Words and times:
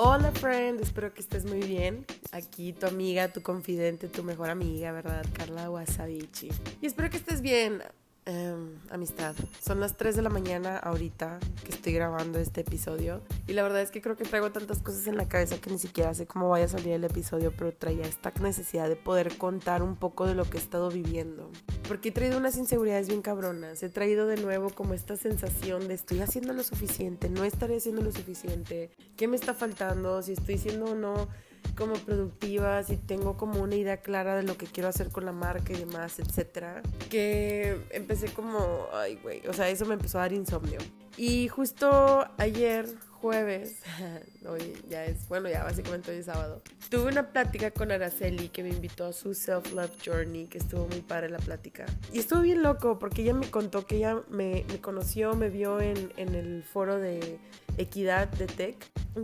Hola 0.00 0.30
friend, 0.30 0.80
espero 0.80 1.12
que 1.12 1.20
estés 1.20 1.44
muy 1.44 1.58
bien. 1.58 2.06
Aquí 2.30 2.72
tu 2.72 2.86
amiga, 2.86 3.32
tu 3.32 3.42
confidente, 3.42 4.06
tu 4.06 4.22
mejor 4.22 4.48
amiga, 4.48 4.92
¿verdad? 4.92 5.26
Carla 5.32 5.68
Wasabichi. 5.68 6.50
Y 6.80 6.86
espero 6.86 7.10
que 7.10 7.16
estés 7.16 7.40
bien. 7.40 7.82
Em, 8.24 8.78
amistad. 8.90 9.34
Son 9.60 9.80
las 9.80 9.96
3 9.96 10.14
de 10.14 10.22
la 10.22 10.28
mañana 10.28 10.76
ahorita 10.76 11.40
que 11.64 11.72
estoy 11.72 11.94
grabando 11.94 12.38
este 12.38 12.60
episodio. 12.60 13.22
Y 13.48 13.54
la 13.54 13.64
verdad 13.64 13.82
es 13.82 13.90
que 13.90 14.00
creo 14.00 14.16
que 14.16 14.22
traigo 14.22 14.52
tantas 14.52 14.78
cosas 14.82 15.08
en 15.08 15.16
la 15.16 15.26
cabeza 15.26 15.60
que 15.60 15.68
ni 15.68 15.80
siquiera 15.80 16.14
sé 16.14 16.28
cómo 16.28 16.48
vaya 16.48 16.66
a 16.66 16.68
salir 16.68 16.92
el 16.92 17.02
episodio, 17.02 17.52
pero 17.58 17.72
traía 17.72 18.04
esta 18.04 18.32
necesidad 18.40 18.88
de 18.88 18.94
poder 18.94 19.36
contar 19.36 19.82
un 19.82 19.96
poco 19.96 20.28
de 20.28 20.36
lo 20.36 20.44
que 20.44 20.58
he 20.58 20.60
estado 20.60 20.90
viviendo. 20.90 21.50
Porque 21.88 22.10
he 22.10 22.12
traído 22.12 22.36
unas 22.36 22.56
inseguridades 22.58 23.08
bien 23.08 23.22
cabronas. 23.22 23.82
He 23.82 23.88
traído 23.88 24.26
de 24.26 24.36
nuevo 24.36 24.68
como 24.70 24.92
esta 24.92 25.16
sensación 25.16 25.88
de 25.88 25.94
estoy 25.94 26.20
haciendo 26.20 26.52
lo 26.52 26.62
suficiente, 26.62 27.30
no 27.30 27.44
estaré 27.44 27.78
haciendo 27.78 28.02
lo 28.02 28.12
suficiente, 28.12 28.90
qué 29.16 29.26
me 29.26 29.36
está 29.36 29.54
faltando, 29.54 30.22
si 30.22 30.32
estoy 30.32 30.58
siendo 30.58 30.92
o 30.92 30.94
no 30.94 31.28
como 31.76 31.94
productiva, 31.94 32.82
si 32.82 32.96
tengo 32.96 33.36
como 33.36 33.62
una 33.62 33.74
idea 33.74 33.98
clara 33.98 34.36
de 34.36 34.42
lo 34.42 34.56
que 34.56 34.66
quiero 34.66 34.88
hacer 34.88 35.10
con 35.10 35.24
la 35.24 35.32
marca 35.32 35.72
y 35.72 35.76
demás, 35.76 36.18
etcétera. 36.18 36.82
Que 37.08 37.80
empecé 37.90 38.28
como, 38.28 38.86
ay, 38.92 39.18
güey, 39.22 39.46
o 39.46 39.52
sea, 39.52 39.68
eso 39.68 39.86
me 39.86 39.94
empezó 39.94 40.18
a 40.18 40.22
dar 40.22 40.32
insomnio. 40.32 40.78
Y 41.16 41.48
justo 41.48 42.28
ayer, 42.36 42.86
jueves, 43.20 43.82
hoy 44.48 44.74
ya 44.88 45.04
es, 45.04 45.28
bueno, 45.28 45.48
ya 45.48 45.64
básicamente 45.64 46.10
hoy 46.10 46.18
es 46.18 46.26
sábado, 46.26 46.62
tuve 46.90 47.10
una 47.10 47.30
plática 47.30 47.70
con 47.70 47.90
Araceli 47.90 48.48
que 48.48 48.62
me 48.62 48.70
invitó 48.70 49.06
a 49.06 49.12
su 49.12 49.34
Self-Love 49.34 49.92
Journey, 50.04 50.46
que 50.46 50.58
estuvo 50.58 50.86
muy 50.86 51.00
padre 51.00 51.30
la 51.30 51.38
plática. 51.38 51.86
Y 52.12 52.20
estuvo 52.20 52.40
bien 52.42 52.62
loco 52.62 52.98
porque 52.98 53.22
ella 53.22 53.34
me 53.34 53.50
contó 53.50 53.86
que 53.86 53.96
ella 53.96 54.22
me, 54.28 54.64
me 54.68 54.80
conoció, 54.80 55.34
me 55.34 55.48
vio 55.48 55.80
en, 55.80 56.12
en 56.16 56.34
el 56.34 56.62
foro 56.62 56.98
de 56.98 57.38
equidad 57.78 58.28
de 58.28 58.46
Tech, 58.46 58.76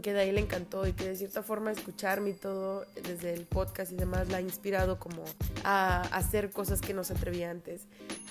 que 0.02 0.12
de 0.12 0.20
ahí 0.20 0.32
le 0.32 0.40
encantó 0.40 0.86
y 0.86 0.92
que 0.92 1.08
de 1.08 1.16
cierta 1.16 1.42
forma 1.42 1.70
escucharme 1.70 2.30
y 2.30 2.32
todo 2.34 2.84
desde 3.02 3.32
el 3.32 3.46
podcast 3.46 3.92
y 3.92 3.96
demás 3.96 4.28
la 4.28 4.38
ha 4.38 4.40
inspirado 4.40 4.98
como 4.98 5.24
a 5.62 6.00
hacer 6.16 6.50
cosas 6.50 6.80
que 6.80 6.94
no 6.94 7.04
se 7.04 7.12
atrevía 7.12 7.50
antes. 7.50 7.82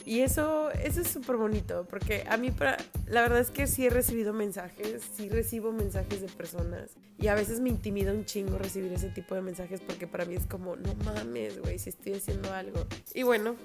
Y 0.05 0.19
eso, 0.19 0.71
eso 0.71 1.01
es 1.01 1.07
súper 1.07 1.37
bonito, 1.37 1.85
porque 1.89 2.25
a 2.27 2.35
mí 2.35 2.51
para, 2.51 2.77
la 3.07 3.21
verdad 3.21 3.39
es 3.39 3.51
que 3.51 3.67
sí 3.67 3.85
he 3.85 3.89
recibido 3.89 4.33
mensajes, 4.33 5.01
sí 5.15 5.29
recibo 5.29 5.71
mensajes 5.71 6.21
de 6.21 6.27
personas 6.27 6.91
y 7.17 7.27
a 7.27 7.35
veces 7.35 7.61
me 7.61 7.69
intimida 7.69 8.11
un 8.11 8.25
chingo 8.25 8.57
recibir 8.57 8.91
ese 8.91 9.09
tipo 9.09 9.33
de 9.35 9.41
mensajes 9.41 9.79
porque 9.79 10.07
para 10.07 10.25
mí 10.25 10.35
es 10.35 10.45
como, 10.45 10.75
no 10.75 10.93
mames, 11.05 11.61
güey, 11.61 11.79
si 11.79 11.89
estoy 11.89 12.15
haciendo 12.15 12.51
algo. 12.51 12.85
Y 13.13 13.23
bueno, 13.23 13.55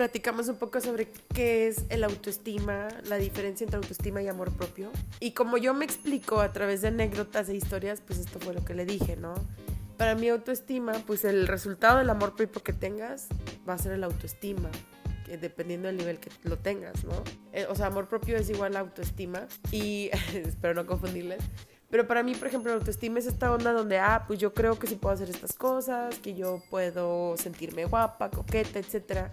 platicamos 0.00 0.48
un 0.48 0.56
poco 0.56 0.80
sobre 0.80 1.08
qué 1.34 1.68
es 1.68 1.84
el 1.90 2.04
autoestima, 2.04 2.88
la 3.04 3.16
diferencia 3.16 3.66
entre 3.66 3.76
autoestima 3.76 4.22
y 4.22 4.28
amor 4.28 4.50
propio. 4.50 4.90
Y 5.20 5.32
como 5.32 5.58
yo 5.58 5.74
me 5.74 5.84
explico 5.84 6.40
a 6.40 6.54
través 6.54 6.80
de 6.80 6.88
anécdotas 6.88 7.50
e 7.50 7.54
historias, 7.54 8.00
pues 8.00 8.18
esto 8.18 8.40
fue 8.40 8.54
lo 8.54 8.64
que 8.64 8.72
le 8.72 8.86
dije, 8.86 9.16
¿no? 9.16 9.34
Para 9.98 10.14
mi 10.14 10.30
autoestima, 10.30 10.94
pues 11.06 11.26
el 11.26 11.46
resultado 11.46 11.98
del 11.98 12.08
amor 12.08 12.34
propio 12.34 12.62
que 12.62 12.72
tengas 12.72 13.28
va 13.68 13.74
a 13.74 13.78
ser 13.78 13.92
el 13.92 14.02
autoestima 14.02 14.70
que 15.26 15.36
dependiendo 15.36 15.88
del 15.88 15.98
nivel 15.98 16.18
que 16.18 16.30
lo 16.44 16.56
tengas, 16.56 17.04
¿no? 17.04 17.22
Eh, 17.52 17.66
o 17.68 17.74
sea, 17.74 17.88
amor 17.88 18.08
propio 18.08 18.38
es 18.38 18.48
igual 18.48 18.76
a 18.76 18.80
autoestima 18.80 19.48
y 19.70 20.08
espero 20.32 20.72
no 20.72 20.86
confundirles. 20.86 21.42
Pero 21.90 22.06
para 22.06 22.22
mí, 22.22 22.34
por 22.36 22.46
ejemplo, 22.46 22.70
la 22.70 22.78
autoestima 22.78 23.18
es 23.18 23.26
esta 23.26 23.52
onda 23.52 23.72
donde, 23.72 23.98
ah, 23.98 24.24
pues 24.26 24.38
yo 24.38 24.54
creo 24.54 24.78
que 24.78 24.86
sí 24.86 24.94
puedo 24.94 25.12
hacer 25.12 25.28
estas 25.28 25.52
cosas, 25.52 26.16
que 26.20 26.34
yo 26.34 26.62
puedo 26.70 27.36
sentirme 27.36 27.84
guapa, 27.84 28.30
coqueta, 28.30 28.78
etcétera. 28.78 29.32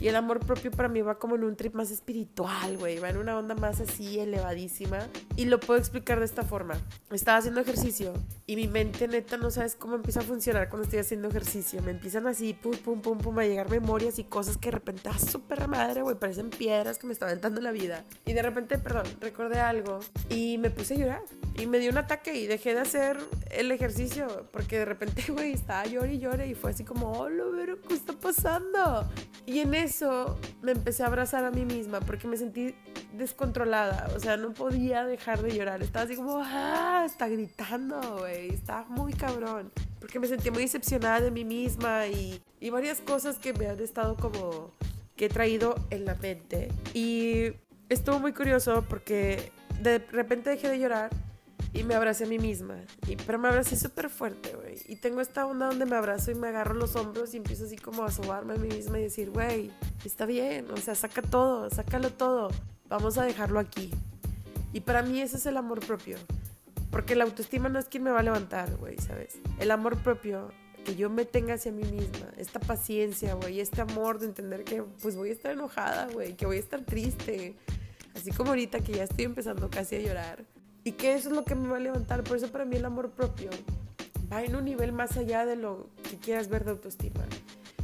Y 0.00 0.08
el 0.08 0.16
amor 0.16 0.40
propio 0.40 0.70
para 0.70 0.88
mí 0.88 1.00
va 1.02 1.18
como 1.18 1.36
en 1.36 1.44
un 1.44 1.56
trip 1.56 1.74
más 1.74 1.90
espiritual, 1.90 2.76
güey. 2.78 2.98
Va 2.98 3.10
en 3.10 3.16
una 3.16 3.36
onda 3.36 3.54
más 3.54 3.80
así 3.80 4.20
elevadísima. 4.20 4.98
Y 5.36 5.46
lo 5.46 5.58
puedo 5.60 5.78
explicar 5.78 6.18
de 6.18 6.24
esta 6.24 6.42
forma. 6.42 6.74
Estaba 7.10 7.38
haciendo 7.38 7.60
ejercicio 7.60 8.12
y 8.46 8.56
mi 8.56 8.68
mente 8.68 9.08
neta 9.08 9.36
no 9.36 9.50
sabes 9.50 9.74
cómo 9.74 9.96
empieza 9.96 10.20
a 10.20 10.22
funcionar 10.22 10.68
cuando 10.68 10.84
estoy 10.84 11.00
haciendo 11.00 11.28
ejercicio. 11.28 11.82
Me 11.82 11.90
empiezan 11.90 12.26
así, 12.26 12.54
pum, 12.54 12.76
pum, 12.76 13.00
pum, 13.00 13.18
pum, 13.18 13.38
a 13.38 13.44
llegar 13.44 13.70
memorias 13.70 14.18
y 14.18 14.24
cosas 14.24 14.56
que 14.56 14.68
de 14.68 14.72
repente, 14.72 15.08
ah, 15.08 15.18
súper 15.18 15.66
madre, 15.68 16.02
güey. 16.02 16.16
Parecen 16.16 16.50
piedras 16.50 16.98
que 16.98 17.06
me 17.06 17.12
estaban 17.12 17.40
dando 17.40 17.60
la 17.60 17.72
vida. 17.72 18.04
Y 18.24 18.32
de 18.32 18.42
repente, 18.42 18.78
perdón, 18.78 19.06
recordé 19.20 19.60
algo 19.60 20.00
y 20.28 20.58
me 20.58 20.70
puse 20.70 20.94
a 20.94 20.96
llorar. 20.98 21.22
Y 21.56 21.66
me 21.66 21.78
dio 21.78 21.90
un 21.90 21.98
ataque 21.98 22.34
y 22.36 22.46
dejé 22.46 22.74
de 22.74 22.80
hacer 22.80 23.18
el 23.50 23.72
ejercicio 23.72 24.48
porque 24.52 24.78
de 24.78 24.84
repente, 24.84 25.24
güey, 25.32 25.52
estaba 25.52 25.84
llorando 25.84 26.14
y 26.14 26.18
llorando 26.18 26.44
y 26.44 26.54
fue 26.54 26.70
así 26.70 26.84
como, 26.84 27.12
oh, 27.12 27.28
lo 27.28 27.52
veo, 27.52 27.80
¿qué 27.82 27.94
está 27.94 28.12
pasando? 28.12 29.08
Y 29.46 29.60
en 29.60 29.74
eso 29.82 30.38
me 30.62 30.72
empecé 30.72 31.02
a 31.02 31.06
abrazar 31.06 31.44
a 31.44 31.50
mí 31.50 31.64
misma 31.64 32.00
porque 32.00 32.26
me 32.26 32.36
sentí 32.36 32.74
descontrolada, 33.12 34.10
o 34.14 34.20
sea, 34.20 34.36
no 34.36 34.52
podía 34.52 35.04
dejar 35.04 35.42
de 35.42 35.56
llorar, 35.56 35.82
estaba 35.82 36.04
así 36.04 36.16
como, 36.16 36.40
ah, 36.42 37.02
está 37.04 37.28
gritando, 37.28 38.18
güey, 38.18 38.50
está 38.50 38.84
muy 38.88 39.12
cabrón, 39.12 39.72
porque 40.00 40.20
me 40.20 40.26
sentí 40.26 40.50
muy 40.50 40.62
decepcionada 40.62 41.20
de 41.20 41.30
mí 41.30 41.44
misma 41.44 42.06
y, 42.06 42.40
y 42.60 42.70
varias 42.70 43.00
cosas 43.00 43.38
que 43.38 43.52
me 43.52 43.66
han 43.66 43.80
estado 43.80 44.16
como, 44.16 44.72
que 45.16 45.26
he 45.26 45.28
traído 45.28 45.74
en 45.90 46.04
la 46.04 46.14
mente. 46.14 46.68
Y 46.94 47.52
estuvo 47.88 48.20
muy 48.20 48.32
curioso 48.32 48.84
porque 48.88 49.52
de 49.82 49.98
repente 49.98 50.50
dejé 50.50 50.68
de 50.68 50.78
llorar 50.78 51.10
y 51.72 51.84
me 51.84 51.94
abracé 51.94 52.24
a 52.24 52.26
mí 52.26 52.38
misma. 52.38 52.76
Y, 53.06 53.16
pero 53.16 53.38
me 53.38 53.48
abracé 53.48 53.76
súper 53.76 54.08
fuerte, 54.08 54.54
güey. 54.56 54.76
Y 54.86 54.96
tengo 54.96 55.20
esta 55.20 55.46
onda 55.46 55.66
donde 55.66 55.84
me 55.84 55.96
abrazo 55.96 56.30
y 56.30 56.34
me 56.34 56.48
agarro 56.48 56.74
los 56.74 56.96
hombros 56.96 57.34
y 57.34 57.36
empiezo 57.36 57.64
así 57.64 57.76
como 57.76 58.04
a 58.04 58.10
sobarme 58.10 58.54
a 58.54 58.56
mí 58.56 58.68
misma 58.68 58.98
y 58.98 59.02
decir, 59.02 59.30
güey, 59.30 59.70
está 60.04 60.26
bien, 60.26 60.70
o 60.70 60.76
sea, 60.76 60.94
saca 60.94 61.22
todo, 61.22 61.68
sácalo 61.70 62.10
todo. 62.10 62.50
Vamos 62.88 63.18
a 63.18 63.24
dejarlo 63.24 63.58
aquí. 63.58 63.90
Y 64.72 64.80
para 64.80 65.02
mí 65.02 65.20
ese 65.20 65.36
es 65.36 65.46
el 65.46 65.56
amor 65.56 65.80
propio. 65.80 66.16
Porque 66.90 67.14
la 67.14 67.24
autoestima 67.24 67.68
no 67.68 67.78
es 67.78 67.84
quien 67.86 68.02
me 68.02 68.10
va 68.10 68.20
a 68.20 68.22
levantar, 68.22 68.74
güey, 68.76 68.96
¿sabes? 68.98 69.38
El 69.58 69.70
amor 69.70 69.98
propio, 69.98 70.50
que 70.86 70.96
yo 70.96 71.10
me 71.10 71.26
tenga 71.26 71.54
hacia 71.54 71.70
mí 71.70 71.82
misma, 71.84 72.32
esta 72.38 72.60
paciencia, 72.60 73.34
güey, 73.34 73.60
este 73.60 73.82
amor 73.82 74.18
de 74.18 74.26
entender 74.26 74.64
que 74.64 74.82
pues 75.02 75.14
voy 75.14 75.28
a 75.28 75.32
estar 75.32 75.52
enojada, 75.52 76.08
güey, 76.10 76.34
que 76.34 76.46
voy 76.46 76.56
a 76.56 76.60
estar 76.60 76.82
triste. 76.82 77.56
Así 78.16 78.32
como 78.32 78.50
ahorita 78.50 78.80
que 78.80 78.92
ya 78.92 79.04
estoy 79.04 79.26
empezando 79.26 79.68
casi 79.68 79.96
a 79.96 80.00
llorar 80.00 80.44
y 80.88 80.92
que 80.92 81.14
eso 81.14 81.28
es 81.28 81.34
lo 81.34 81.44
que 81.44 81.54
me 81.54 81.68
va 81.68 81.76
a 81.76 81.80
levantar. 81.80 82.24
Por 82.24 82.38
eso 82.38 82.48
para 82.48 82.64
mí 82.64 82.76
el 82.76 82.84
amor 82.86 83.10
propio 83.10 83.50
va 84.32 84.42
en 84.42 84.56
un 84.56 84.64
nivel 84.64 84.92
más 84.92 85.18
allá 85.18 85.44
de 85.44 85.54
lo 85.54 85.90
que 86.08 86.16
quieras 86.16 86.48
ver 86.48 86.64
de 86.64 86.70
autoestima. 86.70 87.26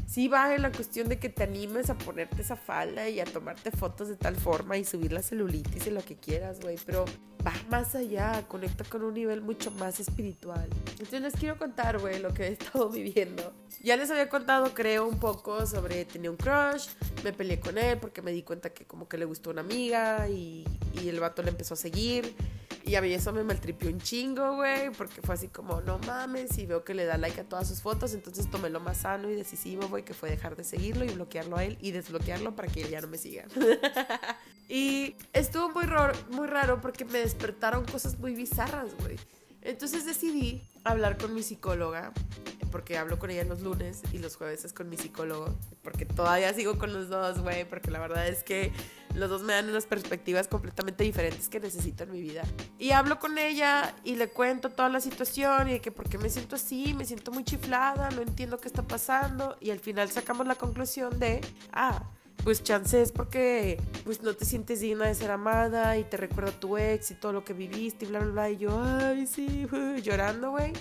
Sí 0.06 0.28
va 0.28 0.54
en 0.54 0.62
la 0.62 0.72
cuestión 0.72 1.10
de 1.10 1.19
que 1.19 1.28
te 1.28 1.43
animes 1.43 1.91
a 1.91 1.98
ponerte 1.98 2.41
esa 2.41 2.56
falda 2.56 3.06
y 3.10 3.20
a 3.20 3.25
tomarte 3.25 3.70
fotos 3.70 4.09
de 4.09 4.16
tal 4.16 4.37
forma 4.37 4.78
y 4.78 4.84
subir 4.84 5.12
la 5.12 5.20
celulitis 5.20 5.87
y 5.87 5.91
lo 5.91 6.03
que 6.03 6.16
quieras, 6.16 6.60
güey. 6.60 6.78
Pero 6.87 7.04
va 7.47 7.53
más 7.69 7.94
allá, 7.94 8.43
conecta 8.48 8.84
con 8.84 9.03
un 9.03 9.12
nivel 9.12 9.43
mucho 9.43 9.70
más 9.72 10.00
espiritual. 10.00 10.66
Entonces 10.93 11.20
les 11.20 11.34
quiero 11.34 11.59
contar, 11.59 11.98
güey, 11.98 12.20
lo 12.20 12.32
que 12.32 12.44
he 12.44 12.53
estado 12.53 12.88
viviendo. 12.91 13.53
Ya 13.82 13.98
les 13.98 14.10
había 14.10 14.31
contado, 14.31 14.72
creo, 14.72 15.06
un 15.06 15.19
poco 15.20 15.66
sobre 15.66 16.06
tenía 16.06 16.31
un 16.31 16.38
crush, 16.38 16.88
me 17.22 17.34
peleé 17.34 17.60
con 17.60 17.76
él 17.76 17.98
porque 17.98 18.22
me 18.22 18.32
di 18.32 18.43
cuenta 18.43 18.70
que 18.70 18.87
como 18.87 19.09
que 19.09 19.19
le 19.19 19.26
gustó 19.26 19.50
una 19.50 19.60
amiga 19.60 20.26
y, 20.31 20.64
y 21.03 21.09
el 21.09 21.20
vato 21.20 21.43
le 21.43 21.50
empezó 21.50 21.75
a 21.75 21.76
seguir. 21.76 22.34
Y 22.86 22.96
a 22.96 23.00
mí 23.00 23.14
eso 23.14 23.32
me 23.32 23.42
maltripió 23.42 23.88
un 23.88 23.98
chingo, 23.98 24.56
güey, 24.56 24.90
porque 24.90 25.22
fue 25.22 25.34
así 25.34 25.48
como, 25.48 25.80
no 25.80 25.98
mames, 26.00 26.58
y 26.58 26.66
veo 26.66 26.84
que 26.84 26.92
le 26.92 27.06
da 27.06 27.16
like 27.16 27.40
a 27.40 27.44
todas 27.44 27.66
sus 27.66 27.80
fotos, 27.80 28.12
entonces 28.12 28.50
tomé 28.50 28.68
lo 28.68 28.78
más 28.78 28.98
sano 28.98 29.30
y 29.30 29.34
decisivo, 29.34 29.88
güey, 29.88 30.04
que 30.04 30.12
fue 30.12 30.28
dejar 30.28 30.54
de 30.54 30.64
seguirlo 30.64 31.06
y 31.06 31.08
bloquearlo 31.08 31.56
a 31.56 31.64
él 31.64 31.78
y 31.80 31.92
desbloquearlo 31.92 32.54
para 32.54 32.68
que 32.68 32.82
él 32.82 32.90
ya 32.90 33.00
no 33.00 33.08
me 33.08 33.16
siga. 33.16 33.46
y 34.68 35.16
estuvo 35.32 35.70
muy, 35.70 35.84
raro, 35.84 36.12
muy 36.30 36.46
raro 36.46 36.82
porque 36.82 37.06
me 37.06 37.20
despertaron 37.20 37.86
cosas 37.86 38.18
muy 38.18 38.34
bizarras, 38.34 38.94
güey. 39.00 39.16
Entonces 39.62 40.04
decidí 40.04 40.62
hablar 40.84 41.16
con 41.16 41.32
mi 41.32 41.42
psicóloga, 41.42 42.12
porque 42.70 42.98
hablo 42.98 43.18
con 43.18 43.30
ella 43.30 43.44
los 43.44 43.62
lunes 43.62 44.02
y 44.12 44.18
los 44.18 44.36
jueves 44.36 44.62
es 44.66 44.74
con 44.74 44.90
mi 44.90 44.98
psicólogo, 44.98 45.56
porque 45.82 46.04
todavía 46.04 46.52
sigo 46.52 46.76
con 46.76 46.92
los 46.92 47.08
dos, 47.08 47.40
güey, 47.40 47.66
porque 47.66 47.90
la 47.90 47.98
verdad 47.98 48.28
es 48.28 48.44
que 48.44 48.72
los 49.14 49.30
dos 49.30 49.42
me 49.42 49.52
dan 49.52 49.69
unas 49.69 49.86
perspectivas 49.86 50.48
completamente 50.48 51.04
diferentes 51.04 51.49
que 51.49 51.61
necesito 51.61 52.05
en 52.05 52.12
mi 52.12 52.20
vida. 52.20 52.43
Y 52.78 52.90
hablo 52.90 53.19
con 53.19 53.38
ella 53.38 53.94
y 54.05 54.16
le 54.16 54.28
cuento 54.28 54.70
toda 54.70 54.88
la 54.88 55.00
situación 55.00 55.69
y 55.69 55.72
de 55.75 55.81
que 55.81 55.93
por 55.93 56.08
qué 56.08 56.19
me 56.19 56.31
siento 56.31 56.56
así, 56.56 56.94
me 56.94 57.05
siento 57.05 57.31
muy 57.31 57.44
chiflada, 57.44 58.11
no 58.11 58.22
entiendo 58.22 58.58
qué 58.58 58.69
está 58.69 58.82
pasando. 58.82 59.56
Y 59.61 59.70
al 59.70 59.81
final 59.81 60.11
sacamos 60.11 60.46
la 60.46 60.56
conclusión 60.56 61.19
de, 61.19 61.40
ah, 61.72 62.02
pues 62.43 62.62
chance 62.62 63.00
es 63.00 63.11
porque 63.11 63.81
pues 64.05 64.22
no 64.22 64.34
te 64.34 64.44
sientes 64.44 64.81
digna 64.81 65.06
de 65.06 65.14
ser 65.14 65.31
amada 65.31 65.96
y 65.96 66.05
te 66.05 66.16
recuerda 66.16 66.50
a 66.50 66.61
tu 66.61 66.76
ex 66.76 67.11
y 67.11 67.14
todo 67.14 67.32
lo 67.32 67.44
que 67.44 67.55
viviste 67.55 68.05
y 68.05 68.08
bla 68.08 68.19
bla 68.20 68.32
bla. 68.32 68.50
Y 68.50 68.58
yo 68.58 68.82
ay 68.82 69.26
sí 69.26 69.66
llorando 70.02 70.50
güey 70.50 70.72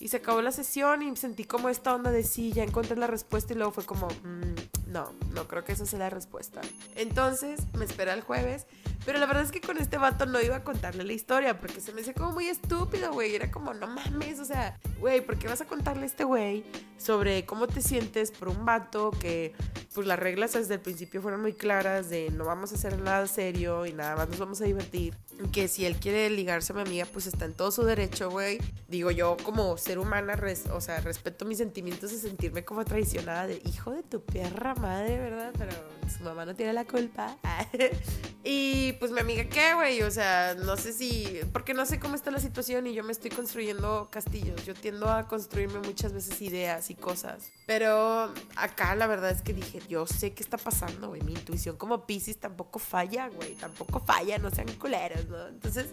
y 0.00 0.08
se 0.08 0.16
acabó 0.16 0.42
la 0.42 0.50
sesión 0.50 1.02
y 1.02 1.16
sentí 1.16 1.44
como 1.44 1.68
esta 1.68 1.94
onda 1.94 2.10
de 2.10 2.24
sí 2.24 2.52
ya 2.52 2.64
encontré 2.64 2.96
la 2.96 3.06
respuesta 3.06 3.52
y 3.52 3.56
luego 3.56 3.70
fue 3.70 3.84
como 3.84 4.08
mmm, 4.08 4.54
no 4.92 5.12
no 5.32 5.48
creo 5.48 5.64
que 5.64 5.72
esa 5.72 5.86
sea 5.86 5.98
la 5.98 6.10
respuesta. 6.10 6.60
Entonces 6.94 7.60
me 7.74 7.84
esperé 7.84 8.12
el 8.12 8.20
jueves 8.20 8.66
Pero 9.04 9.18
la 9.18 9.26
verdad 9.26 9.42
es 9.42 9.50
que 9.50 9.60
con 9.60 9.78
este 9.78 9.98
vato 9.98 10.26
no 10.26 10.40
iba 10.40 10.56
a 10.56 10.64
contarle 10.64 11.04
la 11.04 11.12
historia 11.12 11.58
porque 11.58 11.80
se 11.80 11.92
me 11.92 12.02
hacía 12.02 12.14
como 12.14 12.32
muy 12.32 12.46
estúpido, 12.46 13.12
güey. 13.12 13.34
Era 13.34 13.50
como, 13.50 13.74
no 13.74 13.86
mames, 13.86 14.38
o 14.38 14.44
sea, 14.44 14.78
güey, 15.00 15.20
¿por 15.20 15.38
qué 15.38 15.48
vas 15.48 15.60
a 15.60 15.66
contarle 15.66 16.04
a 16.04 16.06
este 16.06 16.24
güey 16.24 16.64
sobre 16.98 17.44
cómo 17.44 17.66
te 17.66 17.80
sientes 17.80 18.30
por 18.30 18.48
un 18.48 18.64
vato 18.64 19.10
que, 19.10 19.54
pues 19.92 20.06
las 20.06 20.18
reglas 20.18 20.52
desde 20.52 20.74
el 20.74 20.80
principio 20.80 21.20
fueron 21.20 21.42
muy 21.42 21.52
claras 21.52 22.08
de 22.08 22.30
no 22.30 22.44
vamos 22.44 22.72
a 22.72 22.76
hacer 22.76 22.98
nada 23.00 23.26
serio 23.26 23.86
y 23.86 23.92
nada 23.92 24.16
más 24.16 24.28
nos 24.28 24.38
vamos 24.38 24.60
a 24.60 24.64
divertir? 24.64 25.14
Que 25.50 25.66
si 25.66 25.84
él 25.84 25.96
quiere 25.96 26.30
ligarse 26.30 26.72
a 26.72 26.76
mi 26.76 26.82
amiga, 26.82 27.06
pues 27.12 27.26
está 27.26 27.44
en 27.44 27.54
todo 27.54 27.72
su 27.72 27.82
derecho, 27.82 28.30
güey. 28.30 28.58
Digo, 28.88 29.10
yo 29.10 29.36
como 29.42 29.76
ser 29.76 29.98
humana, 29.98 30.38
o 30.72 30.80
sea, 30.80 31.00
respeto 31.00 31.44
mis 31.44 31.58
sentimientos 31.58 32.12
de 32.12 32.18
sentirme 32.18 32.64
como 32.64 32.84
traicionada 32.84 33.46
de 33.46 33.60
hijo 33.64 33.90
de 33.90 34.02
tu 34.02 34.22
perra 34.22 34.74
madre, 34.76 35.18
¿verdad? 35.18 35.52
Pero 35.58 35.72
su 36.16 36.22
mamá 36.22 36.44
no 36.44 36.54
tiene 36.54 36.72
la 36.72 36.84
culpa. 36.84 37.36
y 38.44 38.91
pues 38.98 39.10
mi 39.10 39.20
amiga, 39.20 39.44
¿qué, 39.44 39.74
güey? 39.74 40.02
O 40.02 40.10
sea, 40.10 40.54
no 40.54 40.76
sé 40.76 40.92
si, 40.92 41.40
porque 41.52 41.74
no 41.74 41.86
sé 41.86 41.98
cómo 42.00 42.14
está 42.14 42.30
la 42.30 42.40
situación 42.40 42.86
y 42.86 42.94
yo 42.94 43.04
me 43.04 43.12
estoy 43.12 43.30
construyendo 43.30 44.08
castillos. 44.10 44.64
Yo 44.64 44.74
tiendo 44.74 45.10
a 45.10 45.26
construirme 45.26 45.78
muchas 45.80 46.12
veces 46.12 46.40
ideas 46.42 46.90
y 46.90 46.94
cosas. 46.94 47.50
Pero 47.66 48.32
acá 48.56 48.94
la 48.94 49.06
verdad 49.06 49.30
es 49.30 49.42
que 49.42 49.52
dije, 49.52 49.80
yo 49.88 50.06
sé 50.06 50.32
qué 50.32 50.42
está 50.42 50.58
pasando, 50.58 51.08
güey. 51.08 51.22
Mi 51.22 51.32
intuición 51.32 51.76
como 51.76 52.06
Pisces 52.06 52.38
tampoco 52.38 52.78
falla, 52.78 53.28
güey. 53.28 53.54
Tampoco 53.54 54.00
falla, 54.00 54.38
no 54.38 54.50
sean 54.50 54.72
culeros, 54.74 55.26
¿no? 55.28 55.48
Entonces 55.48 55.88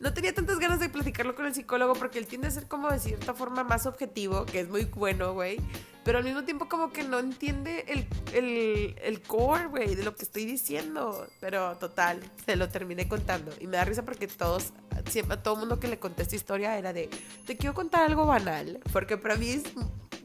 no 0.00 0.14
tenía 0.14 0.34
tantas 0.34 0.58
ganas 0.58 0.80
de 0.80 0.88
platicarlo 0.88 1.34
con 1.34 1.46
el 1.46 1.54
psicólogo 1.54 1.92
porque 1.92 2.18
él 2.18 2.26
tiende 2.26 2.48
a 2.48 2.50
ser 2.50 2.66
como 2.66 2.90
de 2.90 2.98
cierta 2.98 3.34
forma 3.34 3.64
más 3.64 3.86
objetivo, 3.86 4.46
que 4.46 4.60
es 4.60 4.68
muy 4.68 4.84
bueno, 4.86 5.34
güey. 5.34 5.58
Pero 6.04 6.18
al 6.18 6.24
mismo 6.24 6.44
tiempo 6.44 6.68
como 6.68 6.92
que 6.92 7.02
no 7.02 7.18
entiende 7.18 7.84
el, 7.88 8.06
el, 8.32 8.96
el 9.02 9.22
core, 9.22 9.66
güey, 9.66 9.94
de 9.94 10.02
lo 10.02 10.14
que 10.16 10.22
estoy 10.22 10.44
diciendo. 10.44 11.26
Pero 11.40 11.76
total, 11.76 12.20
se 12.46 12.56
lo 12.56 12.68
terminé 12.68 13.08
contando. 13.08 13.52
Y 13.60 13.66
me 13.66 13.76
da 13.76 13.84
risa 13.84 14.04
porque 14.04 14.26
todos, 14.26 14.72
siempre, 15.08 15.34
a 15.34 15.42
todo 15.42 15.56
mundo 15.56 15.78
que 15.78 15.88
le 15.88 15.98
conté 15.98 16.22
esta 16.22 16.36
historia 16.36 16.78
era 16.78 16.92
de, 16.92 17.10
te 17.46 17.56
quiero 17.56 17.74
contar 17.74 18.04
algo 18.04 18.26
banal. 18.26 18.80
Porque 18.92 19.16
para 19.16 19.36
mí 19.36 19.50
es 19.50 19.64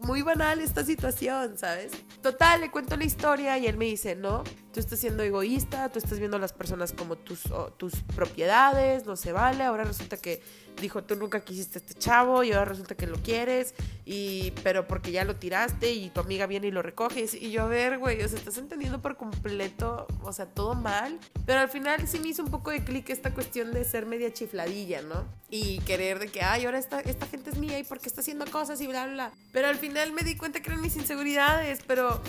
muy 0.06 0.22
banal 0.22 0.62
esta 0.62 0.84
situación, 0.84 1.58
¿sabes? 1.58 1.92
Total, 2.22 2.62
le 2.62 2.72
cuento 2.72 2.96
la 2.96 3.04
historia 3.04 3.58
y 3.58 3.68
él 3.68 3.78
me 3.78 3.86
dice, 3.86 4.16
no, 4.16 4.44
tú 4.72 4.80
estás 4.80 5.00
siendo 5.00 5.24
egoísta, 5.24 5.90
tú 5.90 6.00
estás 6.00 6.20
viendo 6.20 6.38
a 6.38 6.40
las 6.40 6.54
personas 6.54 6.94
como 6.94 7.18
tus, 7.18 7.44
tus 7.78 7.96
propiedades, 8.16 9.06
no 9.06 9.16
se 9.16 9.32
vale, 9.32 9.64
ahora 9.64 9.84
resulta 9.84 10.18
que 10.18 10.42
dijo, 10.80 11.04
tú 11.04 11.16
nunca 11.16 11.40
quisiste 11.42 11.80
a 11.80 11.82
este 11.82 11.96
chavo 11.96 12.44
y 12.44 12.52
ahora 12.52 12.66
resulta 12.66 12.96
que 12.96 13.08
lo 13.08 13.18
quieres, 13.18 13.74
y, 14.06 14.52
pero 14.64 14.88
porque 14.88 15.12
ya 15.12 15.26
lo 15.26 15.36
tiraste 15.36 15.92
y 15.92 16.10
tu 16.12 16.22
amiga 16.22 16.46
viene 16.46 16.68
y 16.68 16.72
lo 16.72 16.84
recoge. 16.84 17.26
Y 17.40 17.52
yo, 17.52 17.64
a 17.64 17.68
ver, 17.68 17.98
güey, 17.98 18.22
o 18.22 18.28
sea, 18.28 18.38
estás 18.38 18.58
entendiendo 18.58 19.02
por 19.02 19.18
completo, 19.18 20.06
o 20.22 20.32
sea, 20.32 20.46
todo 20.46 20.76
mal. 20.76 21.20
Pero 21.46 21.60
al 21.60 21.70
final 21.70 22.08
sí 22.08 22.20
me 22.20 22.30
hizo 22.30 22.44
un 22.44 22.52
poco 22.52 22.70
de 22.70 22.84
clic 22.84 23.10
esta 23.10 23.34
cuestión 23.34 23.72
de 23.72 23.84
ser 23.84 24.06
media 24.06 24.32
chifladilla, 24.32 25.02
¿no? 25.02 25.26
Y 25.50 25.80
querer 25.80 26.20
de 26.20 26.28
que, 26.28 26.42
ay, 26.42 26.66
ahora 26.66 26.78
esta, 26.78 27.00
esta 27.00 27.26
gente 27.26 27.50
es 27.50 27.58
mía 27.58 27.80
y 27.80 27.84
porque 27.84 28.08
está 28.08 28.22
haciendo 28.22 28.46
cosas 28.46 28.80
y 28.80 28.88
bla, 28.88 29.06
bla, 29.06 29.14
bla. 29.14 29.32
Pero 29.52 29.68
al 29.68 29.78
final 29.78 30.12
me 30.12 30.22
di 30.22 30.38
cuenta 30.38 30.62
que 30.62 30.70
eran 30.70 30.82
mis 30.82 30.96
inseguridades, 30.96 31.80
pero 31.88 32.22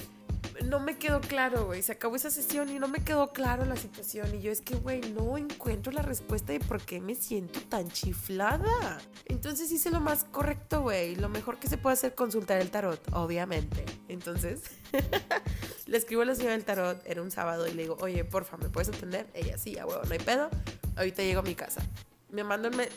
no 0.65 0.81
me 0.81 0.97
quedó 0.99 1.21
claro, 1.21 1.67
güey. 1.67 1.83
Se 1.83 1.93
acabó 1.93 2.17
esa 2.17 2.31
sesión 2.31 2.69
y 2.71 2.79
no 2.79 2.89
me 2.89 3.05
quedó 3.05 3.33
claro 3.33 3.65
la 3.65 3.77
situación. 3.77 4.35
Y 4.35 4.41
yo 4.41 4.53
es 4.53 4.61
que, 4.61 4.75
güey, 4.77 5.01
no 5.13 5.37
encuentro 5.37 5.93
la 5.93 6.03
respuesta 6.03 6.53
de 6.53 6.61
por 6.61 6.81
qué 6.81 7.01
me 7.01 7.15
siento 7.15 7.61
tan 7.69 7.91
chiflada. 7.91 8.99
Entonces 9.27 9.71
hice 9.71 9.91
lo 9.91 10.01
más 10.01 10.25
correcto, 10.25 10.83
güey. 10.83 11.17
Lo 11.17 11.29
mejor 11.29 11.59
que 11.59 11.69
se 11.69 11.79
puede 11.79 11.95
hacer 11.95 12.15
consultar 12.15 12.61
el 12.61 12.71
tarot, 12.71 13.01
obviamente. 13.13 13.85
Entonces, 14.09 14.63
le 15.87 15.97
escribo 15.97 16.23
a 16.23 16.25
la 16.25 16.35
señora 16.35 16.53
del 16.53 16.65
tarot, 16.65 17.03
era 17.07 17.23
un 17.23 17.31
sábado, 17.31 17.67
y 17.67 17.73
le 17.73 17.83
digo, 17.83 17.97
oye, 18.01 18.25
porfa, 18.25 18.57
¿me 18.57 18.69
puedes 18.69 18.89
atender? 18.89 19.27
Ella, 19.35 19.59
sí, 19.59 19.79
a 19.79 19.87
huevo, 19.87 20.03
no 20.05 20.13
hay 20.13 20.19
pedo. 20.19 20.49
Ahorita 20.97 21.23
llego 21.23 21.41
a 21.41 21.45
mi 21.45 21.55
casa. 21.55 21.83
Me 22.37 22.45
mandó, 22.45 22.71
me, 22.71 22.89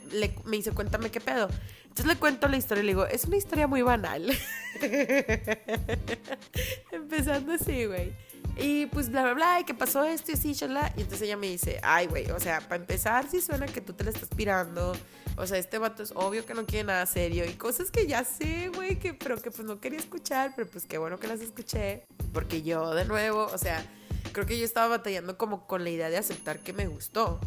me 0.46 0.58
dice, 0.58 0.72
cuéntame 0.72 1.10
qué 1.10 1.22
pedo. 1.22 1.50
Entonces 1.84 2.06
le 2.06 2.16
cuento 2.18 2.48
la 2.48 2.58
historia 2.58 2.84
y 2.84 2.86
le 2.86 2.92
digo, 2.92 3.06
es 3.06 3.26
una 3.26 3.38
historia 3.38 3.68
muy 3.68 3.82
banal. 3.82 4.32
Empezando 6.92 7.54
así, 7.54 7.86
güey. 7.86 8.14
Y 8.58 8.88
pues 8.88 9.10
bla, 9.10 9.24
bla, 9.24 9.34
bla, 9.34 9.60
y 9.62 9.64
que 9.64 9.74
pasó 9.74 10.04
esto 10.04 10.32
y 10.32 10.36
así, 10.36 10.54
chala. 10.54 10.94
Y 10.98 11.02
entonces 11.02 11.24
ella 11.24 11.38
me 11.38 11.48
dice, 11.48 11.80
ay, 11.82 12.08
güey, 12.08 12.30
o 12.32 12.40
sea, 12.40 12.60
para 12.60 12.76
empezar, 12.76 13.26
sí 13.30 13.40
suena 13.40 13.66
que 13.66 13.80
tú 13.80 13.94
te 13.94 14.04
la 14.04 14.12
estás 14.12 14.30
pirando. 14.36 14.94
O 15.38 15.48
sea, 15.48 15.58
este 15.58 15.78
vato 15.78 16.04
es 16.04 16.12
obvio 16.14 16.46
que 16.46 16.54
no 16.54 16.66
quiere 16.66 16.84
nada 16.84 17.06
serio. 17.06 17.46
Y 17.46 17.54
cosas 17.54 17.90
que 17.90 18.06
ya 18.06 18.26
sé, 18.26 18.70
güey, 18.76 19.00
que, 19.00 19.14
pero 19.14 19.42
que 19.42 19.52
pues 19.52 19.66
no 19.66 19.80
quería 19.80 20.00
escuchar, 20.00 20.52
pero 20.56 20.70
pues 20.70 20.86
qué 20.86 20.98
bueno 20.98 21.20
que 21.20 21.28
las 21.28 21.40
escuché. 21.40 22.06
Porque 22.34 22.62
yo, 22.62 22.94
de 22.94 23.06
nuevo, 23.06 23.46
o 23.46 23.58
sea, 23.58 23.86
creo 24.34 24.46
que 24.46 24.60
yo 24.60 24.66
estaba 24.66 24.90
batallando 24.90 25.38
como 25.38 25.66
con 25.66 25.86
la 25.86 25.90
idea 25.90 26.10
de 26.10 26.18
aceptar 26.18 26.60
que 26.60 26.74
me 26.74 26.88
gustó. 26.88 27.40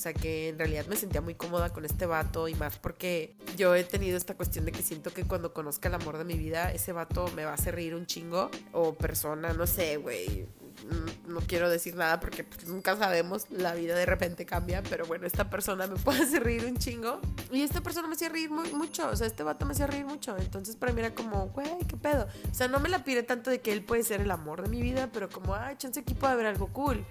O 0.00 0.02
sea, 0.02 0.14
que 0.14 0.48
en 0.48 0.58
realidad 0.58 0.86
me 0.86 0.96
sentía 0.96 1.20
muy 1.20 1.34
cómoda 1.34 1.74
con 1.74 1.84
este 1.84 2.06
vato 2.06 2.48
y 2.48 2.54
más 2.54 2.78
porque 2.78 3.36
yo 3.58 3.74
he 3.74 3.84
tenido 3.84 4.16
esta 4.16 4.34
cuestión 4.34 4.64
de 4.64 4.72
que 4.72 4.80
siento 4.80 5.12
que 5.12 5.24
cuando 5.24 5.52
conozca 5.52 5.90
el 5.90 5.94
amor 5.94 6.16
de 6.16 6.24
mi 6.24 6.38
vida, 6.38 6.72
ese 6.72 6.92
vato 6.92 7.28
me 7.36 7.44
va 7.44 7.50
a 7.50 7.54
hacer 7.54 7.74
reír 7.74 7.94
un 7.94 8.06
chingo. 8.06 8.50
O 8.72 8.94
persona, 8.94 9.52
no 9.52 9.66
sé, 9.66 9.98
güey 9.98 10.48
no 11.28 11.40
quiero 11.40 11.68
decir 11.68 11.94
nada 11.94 12.18
porque 12.18 12.44
pues, 12.44 12.66
nunca 12.66 12.96
sabemos, 12.96 13.50
la 13.50 13.74
vida 13.74 13.94
de 13.94 14.06
repente 14.06 14.46
cambia, 14.46 14.82
pero 14.82 15.04
bueno, 15.04 15.26
esta 15.26 15.50
persona 15.50 15.86
me 15.86 15.96
puede 16.04 16.22
hacer 16.22 16.42
reír 16.42 16.64
un 16.64 16.78
chingo. 16.78 17.20
Y 17.50 17.60
esta 17.60 17.82
persona 17.82 18.08
me 18.08 18.14
hacía 18.14 18.30
reír 18.30 18.50
muy, 18.50 18.72
mucho, 18.72 19.06
o 19.08 19.16
sea, 19.16 19.26
este 19.26 19.42
vato 19.42 19.66
me 19.66 19.72
hacía 19.72 19.86
reír 19.86 20.06
mucho. 20.06 20.34
Entonces 20.38 20.76
para 20.76 20.94
mí 20.94 21.00
era 21.00 21.14
como, 21.14 21.48
güey, 21.48 21.78
¿qué 21.86 21.98
pedo? 21.98 22.26
O 22.50 22.54
sea, 22.54 22.68
no 22.68 22.80
me 22.80 22.88
la 22.88 23.04
pide 23.04 23.22
tanto 23.22 23.50
de 23.50 23.60
que 23.60 23.72
él 23.72 23.84
puede 23.84 24.02
ser 24.02 24.22
el 24.22 24.30
amor 24.30 24.62
de 24.62 24.70
mi 24.70 24.80
vida, 24.80 25.10
pero 25.12 25.28
como, 25.28 25.54
ay, 25.54 25.76
chance 25.76 26.00
aquí 26.00 26.14
puede 26.14 26.32
haber 26.32 26.46
algo 26.46 26.68
cool. 26.68 27.04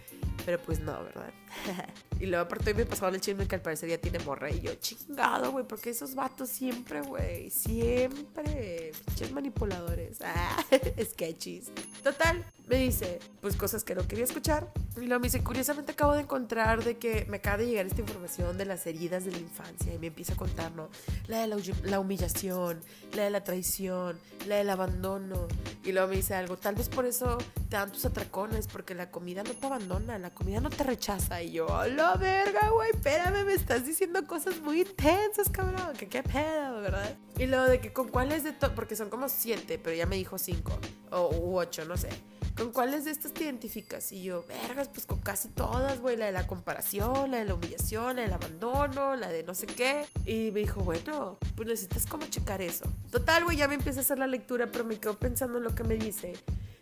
Pero 0.46 0.60
pues 0.60 0.80
no, 0.80 1.04
¿verdad? 1.04 1.32
y 2.20 2.26
luego 2.26 2.46
aparte 2.46 2.74
me 2.74 2.86
pasaba 2.86 3.16
el 3.16 3.22
chisme 3.22 3.48
que 3.48 3.56
al 3.56 3.62
parecer 3.62 3.90
ya 3.90 3.98
tiene 3.98 4.20
morra 4.20 4.52
y 4.52 4.60
yo, 4.60 4.74
chingado, 4.76 5.52
güey, 5.52 5.66
porque 5.66 5.92
esos 5.92 6.16
vatos 6.16 6.50
siempre, 6.50 7.02
güey, 7.02 7.50
siempre, 7.50 8.92
pinches 9.06 9.32
manipuladores, 9.32 10.20
ah, 10.24 10.58
sketches. 11.02 11.72
Total, 12.04 12.46
me 12.70 12.78
dice, 12.78 13.20
pues 13.42 13.56
cosas 13.56 13.84
que 13.84 13.96
no 13.96 14.08
quería 14.08 14.24
escuchar. 14.24 14.72
Y 14.96 15.06
luego 15.06 15.20
me 15.20 15.28
dice, 15.28 15.44
curiosamente 15.44 15.94
acabo 15.94 16.14
de 16.14 16.22
encontrar 16.22 16.84
de 16.84 16.98
que 16.98 17.26
me 17.28 17.38
acaba 17.38 17.58
de 17.58 17.68
llegar 17.68 17.88
esta 17.88 18.02
información 18.02 18.58
de 18.58 18.66
las 18.66 18.86
heridas 18.86 19.26
de 19.26 19.32
la 19.32 19.40
infancia. 19.40 19.94
Y 19.94 19.98
me 19.98 20.08
empieza 20.08 20.34
a 20.34 20.36
contar, 20.36 20.72
¿no? 20.74 20.90
La 21.28 21.40
de 21.40 21.48
la, 21.48 22.00
humillación, 22.00 22.80
la 23.14 23.24
de 23.24 23.30
la 23.32 23.44
traición, 23.44 24.20
la 24.48 24.58
del 24.58 24.70
abandono. 24.70 25.48
Y 25.84 25.94
luego 25.94 26.10
me 26.10 26.18
dice 26.18 26.36
algo, 26.36 26.58
tal 26.58 26.76
vez 26.76 26.90
por 26.90 27.06
eso 27.06 27.40
te 27.70 27.78
dan 27.78 27.92
tus 27.92 28.06
atracones, 28.06 28.68
porque 28.68 28.94
la 28.94 29.10
comida 29.10 29.42
no 29.44 29.54
te 29.54 29.66
abandona, 29.66 30.20
la 30.20 30.30
comida 30.30 30.60
no 30.62 30.70
te 30.70 30.84
rechaza. 30.84 31.42
Y 31.42 31.54
yo, 31.54 31.76
a 31.76 31.88
la 32.10 32.16
verga, 32.16 32.70
güey, 32.70 32.90
espérame, 32.92 33.46
me 33.46 33.54
estás 33.54 33.86
diciendo 33.86 34.26
cosas 34.26 34.60
muy 34.62 34.82
intensas, 34.82 35.50
cabrón. 35.52 35.94
Que 35.98 36.08
qué 36.08 36.24
pedo, 36.24 36.82
¿verdad? 36.82 37.16
Y 37.38 37.46
luego 37.46 37.66
de 37.66 37.80
que 37.80 37.94
con 37.94 38.08
cuáles 38.08 38.44
de 38.44 38.52
todo, 38.52 38.74
porque 38.74 38.96
son 38.96 39.10
como 39.10 39.30
siete, 39.30 39.78
pero 39.78 39.96
ya 39.96 40.06
me 40.06 40.16
dijo 40.16 40.38
cinco 40.38 40.78
o 41.12 41.30
u 41.30 41.58
ocho, 41.58 41.86
no 41.86 41.98
sé. 41.98 42.10
¿Con 42.58 42.72
cuáles 42.72 43.06
de 43.06 43.12
estas 43.12 43.34
te 43.34 43.44
identificas? 43.44 44.12
Y 44.12 44.24
yo, 44.24 44.44
vergas, 44.48 44.90
pues 44.90 45.06
con 45.06 45.20
casi 45.20 45.50
todas, 45.50 46.00
güey. 46.02 46.18
La 46.18 46.26
de 46.26 46.32
la 46.32 46.48
comparación, 46.48 47.32
la 47.32 47.38
de 47.38 47.46
la 47.46 47.54
humillación, 47.54 48.18
la 48.18 48.24
del 48.24 48.34
abandono, 48.34 49.16
la 49.16 49.30
de 49.30 49.44
no 49.44 49.54
sé 49.54 49.68
qué. 49.68 50.06
Y 50.26 50.52
me 50.52 50.62
dijo, 50.62 50.82
bueno, 50.82 51.38
pues 51.56 51.68
necesitas 51.68 52.06
como 52.06 52.26
checar 52.26 52.62
eso. 52.62 52.86
Total, 53.12 53.46
güey, 53.46 53.56
ya 53.56 53.68
me 53.68 53.76
empieza 53.76 54.00
a 54.00 54.04
hacer 54.04 54.18
la 54.20 54.28
lectura, 54.28 54.68
pero 54.72 54.84
me 54.84 55.00
quedo 55.00 55.18
pensando 55.18 55.60
en 55.60 55.64
lo 55.64 55.76
que 55.76 55.84
me 55.84 55.96
dice. 55.96 56.34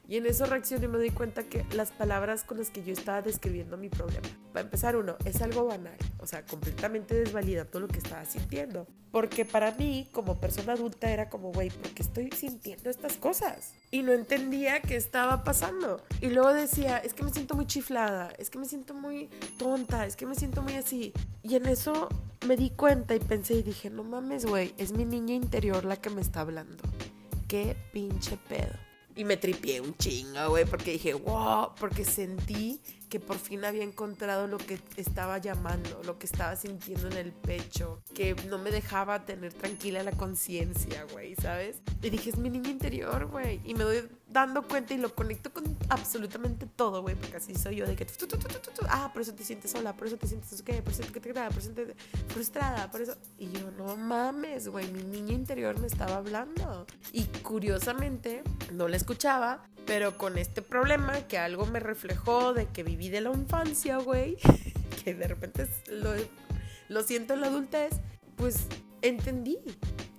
Y 0.08 0.16
en 0.16 0.26
eso 0.26 0.46
reaccioné 0.46 0.86
y 0.86 0.88
me 0.88 0.98
doy 0.98 1.10
cuenta 1.10 1.44
que 1.44 1.66
las 1.74 1.92
palabras 1.92 2.44
con 2.44 2.58
las 2.58 2.70
que 2.70 2.82
yo 2.82 2.94
estaba 2.94 3.22
describiendo 3.22 3.76
mi 3.76 3.90
problema. 3.90 4.28
Para 4.54 4.64
empezar, 4.64 4.96
uno, 4.96 5.18
es 5.26 5.42
algo 5.42 5.66
banal, 5.66 5.98
o 6.20 6.26
sea, 6.26 6.46
completamente 6.46 7.14
desvalida 7.14 7.66
todo 7.66 7.82
lo 7.82 7.88
que 7.90 7.98
estaba 7.98 8.24
sintiendo. 8.24 8.88
Porque 9.12 9.44
para 9.44 9.72
mí, 9.72 10.08
como 10.14 10.40
persona 10.40 10.74
adulta, 10.74 11.12
era 11.12 11.30
como, 11.30 11.52
güey, 11.52 11.70
¿por 11.70 11.92
qué 11.92 12.04
estoy 12.04 12.30
sintiendo 12.32 12.90
estas 12.90 13.18
cosas? 13.18 13.74
Y 13.92 14.02
no 14.04 14.14
entendía 14.14 14.82
qué 14.82 14.96
estaba 14.96 15.44
pasando. 15.44 16.02
Y 16.22 16.28
luego 16.28 16.54
decía, 16.54 16.98
es 17.00 17.14
que 17.14 17.24
me 17.24 17.32
siento 17.32 17.56
muy 17.56 17.66
chiflada, 17.66 18.30
es 18.38 18.50
que 18.50 18.60
me 18.60 18.66
siento 18.66 18.94
muy 18.94 19.30
tonta, 19.58 20.06
es 20.06 20.16
que 20.16 20.26
me 20.26 20.36
siento 20.36 20.62
muy 20.62 20.76
así. 20.76 21.14
Y 21.44 21.56
en 21.56 21.66
eso 21.66 22.08
me 22.46 22.56
di 22.56 22.70
cuenta 22.70 23.14
y 23.14 23.20
pensé 23.20 23.56
y 23.56 23.64
dije, 23.64 23.90
no 23.90 24.04
mames, 24.04 24.46
güey, 24.46 24.74
es 24.78 24.94
mi 24.94 25.04
niña 25.04 25.36
interior 25.36 25.84
la 25.84 25.98
que 25.98 26.10
me 26.10 26.22
está 26.22 26.42
hablando. 26.42 26.84
Qué 27.48 27.76
pinche 27.92 28.38
pedo. 28.48 28.87
Y 29.18 29.26
me 29.26 29.36
tripié 29.36 29.82
un 29.82 29.98
chingo, 29.98 30.50
güey, 30.50 30.66
porque 30.66 30.92
dije, 30.92 31.16
wow, 31.16 31.72
porque 31.80 32.06
sentí 32.06 32.80
que 33.10 33.20
por 33.20 33.40
fin 33.40 33.66
había 33.66 33.84
encontrado 33.84 34.46
lo 34.48 34.60
que 34.60 34.80
estaba 34.96 35.40
llamando, 35.40 36.02
lo 36.06 36.20
que 36.20 36.28
estaba 36.28 36.56
sintiendo 36.56 37.08
en 37.08 37.18
el 37.18 37.32
pecho, 37.32 38.04
que 38.14 38.36
no 38.48 38.60
me 38.60 38.70
dejaba 38.70 39.26
tener 39.26 39.54
tranquila 39.54 40.04
la 40.04 40.12
conciencia, 40.12 41.06
güey, 41.12 41.34
¿sabes? 41.36 41.82
Y 42.04 42.12
dije, 42.12 42.30
es 42.30 42.38
mi 42.38 42.52
niña 42.52 42.70
interior, 42.70 43.26
güey. 43.26 43.60
Y 43.64 43.74
me 43.74 43.86
doy 43.86 44.08
dando 44.38 44.67
cuenta 44.67 44.94
y 44.94 44.98
lo 44.98 45.13
conecto 45.15 45.51
con 45.51 45.77
absolutamente 45.89 46.67
todo, 46.67 47.01
güey, 47.01 47.15
porque 47.15 47.38
así 47.38 47.56
soy 47.56 47.77
yo 47.77 47.88
de 47.88 47.96
que, 47.96 48.06
ah, 48.89 49.10
por 49.12 49.22
eso 49.24 49.34
te 49.34 49.44
sientes 49.44 49.72
sola, 49.72 49.94
por 49.94 50.08
eso 50.08 50.17
te 50.17 50.27
sientes, 50.27 50.62
¿qué? 50.62 50.82
Por 50.82 50.94
eso 50.94 51.03
te, 51.03 51.20
por 51.20 51.58
eso 51.58 51.72
te 51.72 51.96
frustrada, 52.27 52.91
por 52.91 53.01
eso. 53.01 53.15
Y 53.39 53.50
yo, 53.50 53.72
no 53.72 53.96
mames, 53.96 54.67
güey, 54.67 54.91
mi 54.91 55.03
niña 55.03 55.34
interior 55.34 55.79
me 55.79 55.88
estaba 55.88 56.17
hablando. 56.17 56.86
Y 57.12 57.24
curiosamente, 57.41 58.44
no 58.72 58.88
la 58.88 58.98
escuchaba, 58.98 59.63
pero 59.86 60.17
con 60.17 60.38
este 60.38 60.62
problema 60.62 61.22
que 61.27 61.38
algo 61.38 61.65
me 61.65 61.79
reflejó 61.79 62.53
de 62.53 62.67
que 62.67 62.84
viví 62.84 63.10
de 63.10 63.22
la 63.22 63.32
infancia, 63.32 63.98
güey, 63.98 64.38
que 65.03 65.15
de 65.15 65.27
repente 65.27 65.67
lo, 65.89 66.12
lo 66.89 67.03
siento 67.03 67.34
en 67.34 67.41
la 67.41 67.48
adultez, 67.48 68.01
pues 68.36 68.67
entendí 69.01 69.58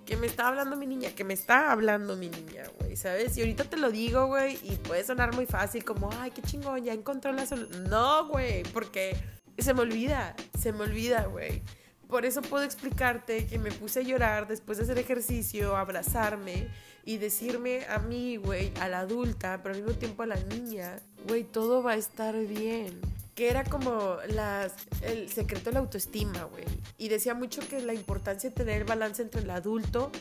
que 0.09 0.17
me 0.17 0.25
está 0.25 0.47
hablando 0.47 0.75
mi 0.75 0.87
niña, 0.87 1.11
que 1.11 1.23
me 1.23 1.35
está 1.35 1.71
hablando 1.71 2.15
mi 2.15 2.29
niña, 2.29 2.63
güey, 2.79 2.95
¿sabes? 2.95 3.37
Y 3.37 3.41
ahorita 3.41 3.65
te 3.65 3.77
lo 3.77 3.91
digo, 3.91 4.25
güey, 4.25 4.57
y 4.63 4.75
puede 4.77 5.03
sonar 5.03 5.35
muy 5.35 5.45
fácil 5.45 5.85
como, 5.85 6.09
ay, 6.11 6.31
qué 6.31 6.41
chingón, 6.41 6.83
ya 6.83 6.93
encontró 6.93 7.31
la 7.31 7.45
solución. 7.45 7.87
No, 7.91 8.27
güey, 8.27 8.63
porque 8.73 9.15
se 9.59 9.71
me 9.75 9.81
olvida, 9.81 10.35
se 10.57 10.73
me 10.73 10.85
olvida, 10.85 11.27
güey. 11.27 11.61
Por 12.07 12.25
eso 12.25 12.41
puedo 12.41 12.63
explicarte 12.63 13.45
que 13.45 13.59
me 13.59 13.71
puse 13.71 13.99
a 13.99 14.01
llorar 14.01 14.47
después 14.47 14.79
de 14.79 14.85
hacer 14.85 14.97
ejercicio, 14.97 15.77
abrazarme 15.77 16.69
y 17.05 17.17
decirme 17.17 17.85
a 17.87 17.99
mí, 17.99 18.37
güey, 18.37 18.73
a 18.81 18.87
la 18.87 19.01
adulta, 19.01 19.61
pero 19.61 19.75
al 19.75 19.83
mismo 19.83 19.95
tiempo 19.95 20.23
a 20.23 20.25
la 20.25 20.37
niña, 20.37 20.99
güey, 21.27 21.43
todo 21.43 21.83
va 21.83 21.91
a 21.91 21.97
estar 21.97 22.35
bien. 22.35 22.99
Que 23.39 23.49
era 23.49 23.63
como 23.63 24.17
el 25.01 25.29
secreto 25.29 25.69
de 25.69 25.75
la 25.75 25.79
autoestima, 25.79 26.43
güey. 26.43 26.65
Y 26.97 27.07
decía 27.07 27.33
mucho 27.33 27.61
que 27.69 27.81
la 27.81 27.93
importancia 27.93 28.49
de 28.49 28.55
tener 28.57 28.81
el 28.81 28.83
balance 28.83 29.21
entre 29.21 29.43
el 29.43 29.49
adulto 29.49 30.11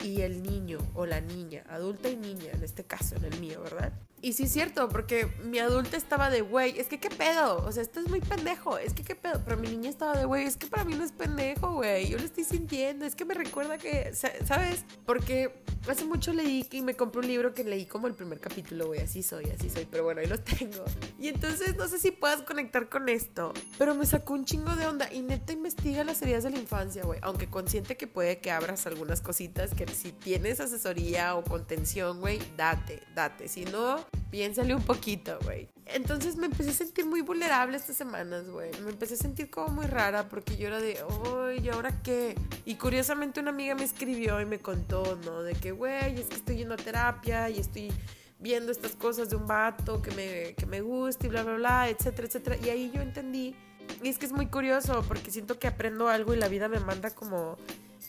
y 0.00 0.20
el 0.20 0.44
niño 0.44 0.78
o 0.94 1.04
la 1.04 1.20
niña, 1.20 1.64
adulta 1.68 2.08
y 2.08 2.14
niña 2.14 2.52
en 2.52 2.62
este 2.62 2.84
caso, 2.84 3.16
en 3.16 3.24
el 3.24 3.40
mío, 3.40 3.60
¿verdad? 3.64 3.92
Y 4.20 4.32
sí 4.32 4.44
es 4.44 4.52
cierto, 4.52 4.88
porque 4.88 5.28
mi 5.44 5.60
adulta 5.60 5.96
estaba 5.96 6.28
de, 6.28 6.40
güey, 6.40 6.78
es 6.78 6.88
que 6.88 6.98
qué 6.98 7.08
pedo, 7.08 7.64
o 7.64 7.70
sea, 7.70 7.82
esto 7.82 8.00
es 8.00 8.08
muy 8.08 8.20
pendejo, 8.20 8.76
es 8.76 8.92
que 8.92 9.04
qué 9.04 9.14
pedo, 9.14 9.40
pero 9.44 9.56
mi 9.56 9.68
niña 9.68 9.88
estaba 9.90 10.16
de, 10.16 10.24
güey, 10.24 10.44
es 10.44 10.56
que 10.56 10.66
para 10.66 10.84
mí 10.84 10.94
no 10.94 11.04
es 11.04 11.12
pendejo, 11.12 11.74
güey, 11.74 12.08
yo 12.08 12.18
lo 12.18 12.24
estoy 12.24 12.42
sintiendo, 12.42 13.06
es 13.06 13.14
que 13.14 13.24
me 13.24 13.34
recuerda 13.34 13.78
que, 13.78 14.12
¿sabes? 14.14 14.84
Porque 15.06 15.62
hace 15.88 16.04
mucho 16.04 16.32
leí 16.32 16.66
y 16.72 16.82
me 16.82 16.94
compré 16.94 17.20
un 17.20 17.28
libro 17.28 17.54
que 17.54 17.62
leí 17.62 17.86
como 17.86 18.08
el 18.08 18.14
primer 18.14 18.40
capítulo, 18.40 18.88
güey, 18.88 19.00
así 19.00 19.22
soy, 19.22 19.44
así 19.50 19.70
soy, 19.70 19.86
pero 19.88 20.02
bueno, 20.02 20.20
ahí 20.20 20.26
lo 20.26 20.40
tengo. 20.58 20.84
Y 21.20 21.28
entonces 21.28 21.76
no 21.76 21.86
sé 21.86 22.00
si 22.00 22.10
puedas 22.10 22.42
conectar 22.42 22.88
con 22.88 23.08
esto, 23.08 23.52
pero 23.78 23.94
me 23.94 24.04
sacó 24.04 24.34
un 24.34 24.44
chingo 24.44 24.74
de 24.74 24.86
onda 24.88 25.12
y 25.12 25.22
neta 25.22 25.52
investiga 25.52 26.02
las 26.02 26.20
heridas 26.22 26.42
de 26.42 26.50
la 26.50 26.58
infancia, 26.58 27.04
güey, 27.04 27.20
aunque 27.22 27.48
consciente 27.48 27.96
que 27.96 28.08
puede 28.08 28.38
que 28.38 28.50
abras 28.50 28.84
algunas 28.88 29.20
cositas 29.20 29.74
que 29.74 29.86
si 29.86 30.10
tienes 30.10 30.58
asesoría 30.58 31.36
o 31.36 31.44
contención, 31.44 32.20
güey, 32.20 32.40
date, 32.56 33.02
date, 33.14 33.46
si 33.46 33.64
no 33.64 34.07
piénsale 34.30 34.74
un 34.74 34.82
poquito, 34.82 35.38
güey. 35.44 35.68
Entonces 35.86 36.36
me 36.36 36.46
empecé 36.46 36.70
a 36.70 36.74
sentir 36.74 37.06
muy 37.06 37.22
vulnerable 37.22 37.76
estas 37.76 37.96
semanas, 37.96 38.48
güey. 38.48 38.70
Me 38.82 38.90
empecé 38.90 39.14
a 39.14 39.16
sentir 39.16 39.50
como 39.50 39.68
muy 39.68 39.86
rara 39.86 40.28
porque 40.28 40.56
yo 40.56 40.68
era 40.68 40.80
de, 40.80 40.98
¡ay, 41.26 41.60
¿y 41.64 41.68
ahora 41.68 42.02
qué? 42.02 42.34
Y 42.64 42.74
curiosamente 42.74 43.40
una 43.40 43.50
amiga 43.50 43.74
me 43.74 43.84
escribió 43.84 44.40
y 44.40 44.44
me 44.44 44.58
contó, 44.58 45.18
¿no? 45.24 45.42
De 45.42 45.54
que, 45.54 45.72
güey, 45.72 46.20
es 46.20 46.26
que 46.26 46.36
estoy 46.36 46.56
yendo 46.58 46.74
a 46.74 46.76
terapia 46.76 47.48
y 47.48 47.58
estoy 47.58 47.90
viendo 48.38 48.70
estas 48.70 48.92
cosas 48.92 49.30
de 49.30 49.36
un 49.36 49.46
vato 49.46 50.00
que 50.02 50.10
me, 50.12 50.54
que 50.54 50.66
me 50.66 50.80
gusta 50.80 51.26
y 51.26 51.30
bla, 51.30 51.42
bla, 51.42 51.54
bla, 51.54 51.88
etcétera, 51.88 52.28
etcétera. 52.28 52.56
Y 52.62 52.68
ahí 52.68 52.90
yo 52.94 53.00
entendí. 53.00 53.56
Y 54.02 54.08
es 54.08 54.18
que 54.18 54.26
es 54.26 54.32
muy 54.32 54.46
curioso 54.46 55.02
porque 55.08 55.30
siento 55.30 55.58
que 55.58 55.66
aprendo 55.66 56.08
algo 56.08 56.34
y 56.34 56.36
la 56.36 56.48
vida 56.48 56.68
me 56.68 56.78
manda 56.80 57.10
como 57.10 57.56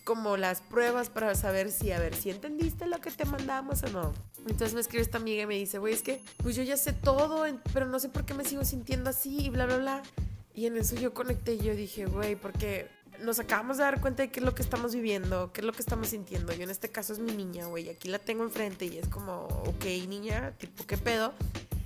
como 0.10 0.38
las 0.38 0.62
pruebas 0.62 1.08
para 1.08 1.36
saber 1.36 1.72
si, 1.72 1.92
a 1.92 2.00
ver, 2.00 2.16
si 2.16 2.32
entendiste 2.32 2.88
lo 2.88 3.00
que 3.00 3.12
te 3.12 3.26
mandamos 3.26 3.84
o 3.84 3.90
no. 3.90 4.12
Entonces 4.48 4.74
me 4.74 4.82
escribe 4.82 5.04
esta 5.04 5.20
amiga 5.20 5.44
y 5.44 5.46
me 5.46 5.54
dice, 5.54 5.78
güey, 5.78 5.94
es 5.94 6.02
que 6.02 6.20
pues 6.38 6.56
yo 6.56 6.64
ya 6.64 6.78
sé 6.78 6.94
todo, 6.94 7.46
pero 7.74 7.86
no 7.86 8.00
sé 8.00 8.10
por 8.10 8.26
qué 8.26 8.34
me 8.34 8.44
sigo 8.44 8.66
sintiendo 8.66 9.12
así 9.12 9.46
y 9.46 9.50
bla, 9.52 9.68
bla, 9.68 9.78
bla. 9.78 10.04
Y 10.56 10.66
en 10.66 10.78
eso 10.78 10.96
yo 10.96 11.14
conecté 11.14 11.54
y 11.54 11.60
yo 11.60 11.76
dije, 11.76 12.08
güey, 12.08 12.36
porque 12.36 12.90
nos 13.20 13.38
acabamos 13.38 13.78
de 13.78 13.84
dar 13.84 14.02
cuenta 14.02 14.24
de 14.24 14.32
qué 14.32 14.40
es 14.40 14.46
lo 14.48 14.56
que 14.56 14.64
estamos 14.64 14.96
viviendo, 14.96 15.54
qué 15.54 15.62
es 15.62 15.68
lo 15.68 15.74
que 15.74 15.82
estamos 15.82 16.08
sintiendo. 16.08 16.54
Yo 16.54 16.64
en 16.64 16.72
este 16.72 16.90
caso 16.90 17.14
es 17.14 17.20
mi 17.20 17.34
niña, 17.34 17.68
güey, 17.68 17.88
aquí 17.92 18.10
la 18.10 18.18
tengo 18.18 18.44
enfrente 18.44 18.86
y 18.88 18.98
es 18.98 19.08
como, 19.10 19.44
ok, 19.68 19.86
niña, 20.08 20.56
tipo, 20.58 20.88
¿qué 20.88 20.98
pedo? 20.98 21.36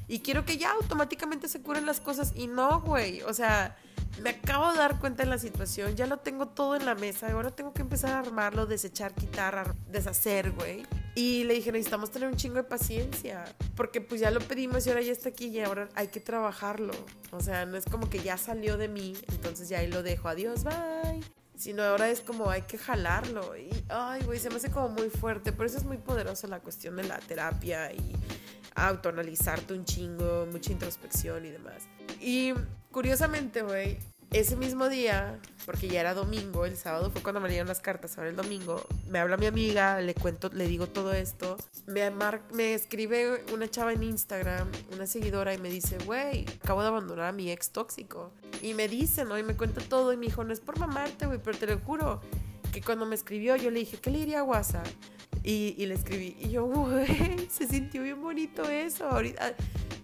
Y 0.07 0.19
quiero 0.19 0.45
que 0.45 0.57
ya 0.57 0.71
automáticamente 0.71 1.49
se 1.49 1.61
curen 1.61 1.85
las 1.85 1.99
cosas 1.99 2.31
y 2.37 2.47
no, 2.47 2.79
güey, 2.83 3.21
o 3.23 3.33
sea 3.33 3.75
me 4.21 4.29
acabo 4.31 4.71
de 4.71 4.77
dar 4.77 4.99
cuenta 4.99 5.23
de 5.23 5.29
la 5.29 5.37
situación, 5.37 5.95
ya 5.95 6.05
lo 6.05 6.17
tengo 6.17 6.47
todo 6.47 6.75
en 6.75 6.85
la 6.85 6.95
mesa, 6.95 7.31
ahora 7.31 7.51
tengo 7.51 7.73
que 7.73 7.81
empezar 7.81 8.11
a 8.11 8.19
armarlo, 8.19 8.65
desechar, 8.65 9.13
quitar, 9.13 9.75
deshacer, 9.89 10.51
güey. 10.51 10.85
Y 11.15 11.43
le 11.43 11.55
dije, 11.55 11.71
necesitamos 11.71 12.11
tener 12.11 12.27
un 12.27 12.35
chingo 12.35 12.55
de 12.55 12.63
paciencia, 12.63 13.43
porque 13.75 14.01
pues 14.01 14.21
ya 14.21 14.31
lo 14.31 14.39
pedimos 14.39 14.85
y 14.85 14.89
ahora 14.89 15.01
ya 15.01 15.11
está 15.11 15.29
aquí 15.29 15.47
y 15.47 15.59
ahora 15.59 15.89
hay 15.95 16.07
que 16.07 16.19
trabajarlo. 16.19 16.93
O 17.31 17.39
sea, 17.39 17.65
no 17.65 17.77
es 17.77 17.85
como 17.85 18.09
que 18.09 18.19
ya 18.19 18.37
salió 18.37 18.77
de 18.77 18.87
mí, 18.87 19.15
entonces 19.29 19.69
ya 19.69 19.79
ahí 19.79 19.87
lo 19.87 20.03
dejo, 20.03 20.27
adiós, 20.27 20.63
bye. 20.63 21.21
Sino 21.55 21.83
ahora 21.83 22.09
es 22.09 22.21
como 22.21 22.49
hay 22.49 22.63
que 22.63 22.77
jalarlo. 22.77 23.55
Y, 23.55 23.69
ay, 23.89 24.23
güey, 24.23 24.39
se 24.39 24.49
me 24.49 24.55
hace 24.55 24.71
como 24.71 24.89
muy 24.89 25.09
fuerte. 25.09 25.51
Por 25.53 25.67
eso 25.67 25.77
es 25.77 25.85
muy 25.85 25.97
poderosa 25.97 26.47
la 26.47 26.59
cuestión 26.59 26.95
de 26.95 27.03
la 27.03 27.19
terapia 27.19 27.93
y 27.93 28.13
autoanalizarte 28.75 29.73
un 29.73 29.85
chingo, 29.85 30.47
mucha 30.51 30.71
introspección 30.71 31.45
y 31.45 31.51
demás. 31.51 31.83
Y 32.19 32.53
curiosamente, 32.93 33.63
güey, 33.63 33.97
ese 34.31 34.55
mismo 34.55 34.87
día, 34.87 35.39
porque 35.65 35.87
ya 35.87 35.99
era 35.99 36.13
domingo, 36.13 36.65
el 36.65 36.77
sábado 36.77 37.09
fue 37.11 37.21
cuando 37.21 37.41
me 37.41 37.49
dieron 37.49 37.67
las 37.67 37.81
cartas, 37.81 38.17
ahora 38.17 38.29
el 38.29 38.35
domingo, 38.35 38.85
me 39.09 39.19
habla 39.19 39.35
mi 39.35 39.47
amiga, 39.47 39.99
le 39.99 40.13
cuento, 40.13 40.49
le 40.53 40.67
digo 40.67 40.87
todo 40.87 41.11
esto, 41.11 41.57
me, 41.87 42.09
me 42.53 42.73
escribe 42.73 43.43
una 43.51 43.69
chava 43.69 43.93
en 43.93 44.03
Instagram, 44.03 44.71
una 44.93 45.07
seguidora, 45.07 45.53
y 45.53 45.57
me 45.57 45.69
dice, 45.69 45.97
güey, 46.05 46.45
acabo 46.63 46.81
de 46.81 46.87
abandonar 46.87 47.25
a 47.25 47.31
mi 47.31 47.51
ex 47.51 47.71
tóxico. 47.71 48.31
Y 48.61 48.75
me 48.75 48.87
dice, 48.87 49.25
¿no? 49.25 49.37
Y 49.37 49.43
me 49.43 49.57
cuenta 49.57 49.81
todo, 49.81 50.13
y 50.13 50.17
me 50.17 50.27
dijo, 50.27 50.43
no 50.43 50.53
es 50.53 50.59
por 50.59 50.79
mamarte, 50.79 51.25
güey, 51.25 51.39
pero 51.43 51.57
te 51.57 51.67
lo 51.67 51.79
juro, 51.79 52.21
que 52.71 52.81
cuando 52.81 53.05
me 53.05 53.15
escribió, 53.15 53.55
yo 53.55 53.71
le 53.71 53.79
dije, 53.79 53.97
¿qué 53.97 54.11
le 54.11 54.19
diría 54.19 54.39
a 54.39 54.43
WhatsApp? 54.43 54.87
Y, 55.43 55.75
y 55.77 55.85
le 55.87 55.95
escribí, 55.95 56.37
y 56.39 56.49
yo, 56.49 56.65
güey, 56.65 57.47
se 57.49 57.67
sintió 57.67 58.03
bien 58.03 58.21
bonito 58.21 58.63
eso. 58.63 59.07
Ahorita, 59.09 59.55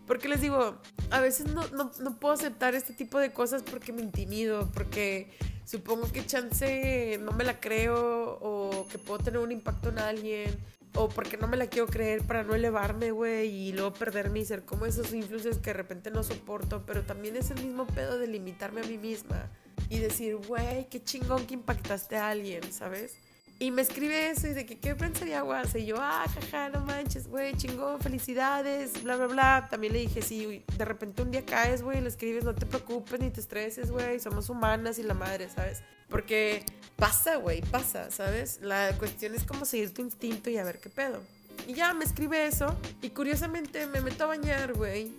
porque 0.10 0.28
les 0.28 0.42
digo, 0.42 0.76
a 1.12 1.20
veces 1.22 1.54
no, 1.54 1.68
no, 1.68 1.92
no, 2.02 2.20
puedo 2.20 2.34
aceptar 2.34 2.74
este 2.74 2.94
tipo 2.94 3.20
de 3.20 3.32
cosas 3.32 3.62
porque 3.62 3.94
me 3.94 4.02
intimido, 4.02 4.68
porque 4.74 5.30
supongo 5.66 6.12
que 6.12 6.26
chance 6.26 7.20
no 7.22 7.32
me 7.32 7.44
la 7.44 7.60
creo 7.60 8.40
o 8.42 8.88
que 8.88 8.98
puedo 8.98 9.20
tener 9.20 9.40
un 9.40 9.52
impacto 9.52 9.90
en 9.90 10.00
alguien 10.00 10.58
o 10.96 11.10
porque 11.10 11.38
no 11.38 11.48
me 11.48 11.58
la 11.58 11.68
quiero 11.68 11.86
creer 11.86 12.24
para 12.24 12.42
no 12.42 12.56
elevarme, 12.56 13.12
güey, 13.12 13.50
y 13.50 13.72
luego 13.72 13.94
perderme 13.94 14.40
y 14.40 14.46
ser 14.46 14.66
como 14.66 14.88
esos 14.88 15.14
influencers 15.14 15.60
que 15.60 15.70
de 15.70 15.76
repente 15.76 16.10
no 16.10 16.24
soporto, 16.24 16.84
pero 16.88 17.04
también 17.04 17.36
es 17.36 17.52
el 17.52 17.62
mismo 17.64 17.86
pedo 17.86 18.18
de 18.18 18.26
limitarme 18.26 18.82
a 18.82 18.86
mí 18.86 18.98
misma 18.98 19.52
y 19.92 20.00
decir, 20.00 20.38
güey, 20.38 20.90
qué 20.90 21.04
chingón 21.04 21.46
que 21.46 21.54
impactaste 21.54 22.18
a 22.18 22.30
alguien, 22.30 22.64
¿sabes? 22.72 23.16
Y 23.62 23.72
me 23.72 23.82
escribe 23.82 24.30
eso 24.30 24.48
y 24.48 24.54
de 24.54 24.66
que, 24.66 24.80
¿qué 24.80 24.96
pensaría 24.96 25.42
Guasa? 25.42 25.80
Y 25.80 25.86
yo, 25.86 25.98
ah, 26.00 26.26
jaja, 26.34 26.70
no 26.70 26.80
manches, 26.86 27.28
güey, 27.28 27.54
chingón, 27.58 28.00
felicidades, 28.00 29.04
bla, 29.04 29.18
bla, 29.18 29.28
bla. 29.28 29.68
También 29.70 29.92
le 29.92 30.00
dije, 30.00 30.22
sí, 30.22 30.64
de 30.78 30.86
repente 30.86 31.22
un 31.22 31.32
día 31.32 31.46
caes, 31.46 31.82
güey, 31.82 32.00
le 32.00 32.08
escribes, 32.08 32.46
no 32.46 32.56
te 32.56 32.66
preocupes 32.66 33.20
ni 33.20 33.30
te 33.32 33.42
estreses, 33.42 33.92
güey, 33.92 34.22
somos 34.22 34.50
humanas 34.50 34.98
y 34.98 35.04
la 35.04 35.14
madre, 35.14 35.50
¿sabes? 35.50 35.84
Porque 36.08 36.64
pasa, 36.96 37.36
güey, 37.36 37.62
pasa, 37.62 38.10
¿sabes? 38.12 38.60
La 38.62 38.94
cuestión 38.98 39.36
es 39.36 39.44
como 39.44 39.66
seguir 39.66 39.94
tu 39.94 40.04
instinto 40.04 40.50
y 40.50 40.58
a 40.58 40.64
ver 40.64 40.80
qué 40.80 40.90
pedo. 40.90 41.22
Y 41.68 41.74
ya 41.74 41.94
me 41.94 42.06
escribe 42.06 42.48
eso 42.48 42.74
y 43.02 43.10
curiosamente 43.10 43.88
me 43.88 44.00
meto 44.00 44.24
a 44.24 44.28
bañar, 44.28 44.74
güey, 44.74 45.12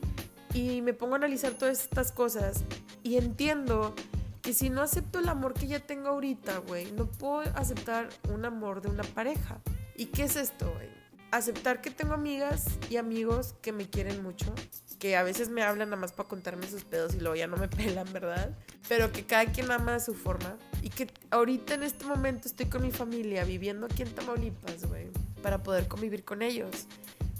y 0.54 0.80
me 0.80 0.94
pongo 0.94 1.12
a 1.12 1.16
analizar 1.18 1.52
todas 1.52 1.82
estas 1.82 2.11
cosas 2.11 2.64
y 3.02 3.18
entiendo 3.18 3.94
que 4.42 4.54
si 4.54 4.70
no 4.70 4.82
acepto 4.82 5.18
el 5.18 5.28
amor 5.28 5.54
que 5.54 5.66
ya 5.66 5.80
tengo 5.80 6.09
ahorita, 6.09 6.59
güey, 6.59 6.90
no 6.92 7.06
puedo 7.06 7.40
aceptar 7.56 8.09
un 8.32 8.44
amor 8.44 8.80
de 8.80 8.88
una 8.88 9.02
pareja. 9.02 9.61
¿Y 9.97 10.06
qué 10.06 10.25
es 10.25 10.37
esto, 10.37 10.73
güey? 10.73 10.88
Aceptar 11.30 11.80
que 11.80 11.90
tengo 11.90 12.14
amigas 12.14 12.66
y 12.88 12.97
amigos 12.97 13.54
que 13.62 13.73
me 13.73 13.88
quieren 13.88 14.23
mucho, 14.23 14.52
que 14.99 15.16
a 15.16 15.23
veces 15.23 15.49
me 15.49 15.62
hablan 15.62 15.90
nada 15.90 16.00
más 16.00 16.12
para 16.12 16.28
contarme 16.28 16.66
sus 16.66 16.85
pedos 16.85 17.14
y 17.14 17.20
luego 17.20 17.37
ya 17.37 17.47
no 17.47 17.56
me 17.56 17.68
pelan, 17.76 18.11
¿verdad? 18.12 18.56
Pero 18.88 19.12
que 19.12 19.25
cada 19.26 19.47
quien 19.47 19.70
ama 19.70 19.97
a 19.97 20.00
su 20.00 20.14
forma 20.14 20.56
y 20.82 20.90
que 20.90 21.09
ahorita 21.30 21.75
en 21.75 21.82
este 21.82 22.04
momento 22.04 22.49
estoy 22.49 22.66
con 22.66 22.82
mi 22.82 22.90
familia 22.90 23.44
viviendo 23.44 23.87
aquí 23.87 24.02
en 24.02 24.14
Tamaulipas, 24.14 24.87
güey, 24.87 25.09
para 25.42 25.62
poder 25.62 25.87
convivir 25.87 26.25
con 26.25 26.42
ellos 26.42 26.87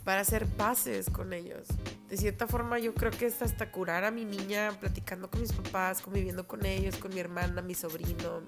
para 0.05 0.21
hacer 0.21 0.47
paces 0.47 1.11
con 1.11 1.33
ellos. 1.33 1.67
De 2.09 2.17
cierta 2.17 2.47
forma 2.47 2.79
yo 2.79 2.95
creo 2.95 3.11
que 3.11 3.27
es 3.27 3.41
hasta 3.43 3.71
curar 3.71 4.05
a 4.05 4.11
mi 4.11 4.25
niña 4.25 4.77
platicando 4.81 5.31
con 5.31 5.41
mis 5.41 5.53
papás, 5.53 6.03
conviviendo 6.03 6.47
con 6.47 6.65
ellos, 6.65 6.97
con 6.97 7.15
mi 7.15 7.21
hermana, 7.21 7.63
mi 7.63 7.75
sobrino, 7.75 8.43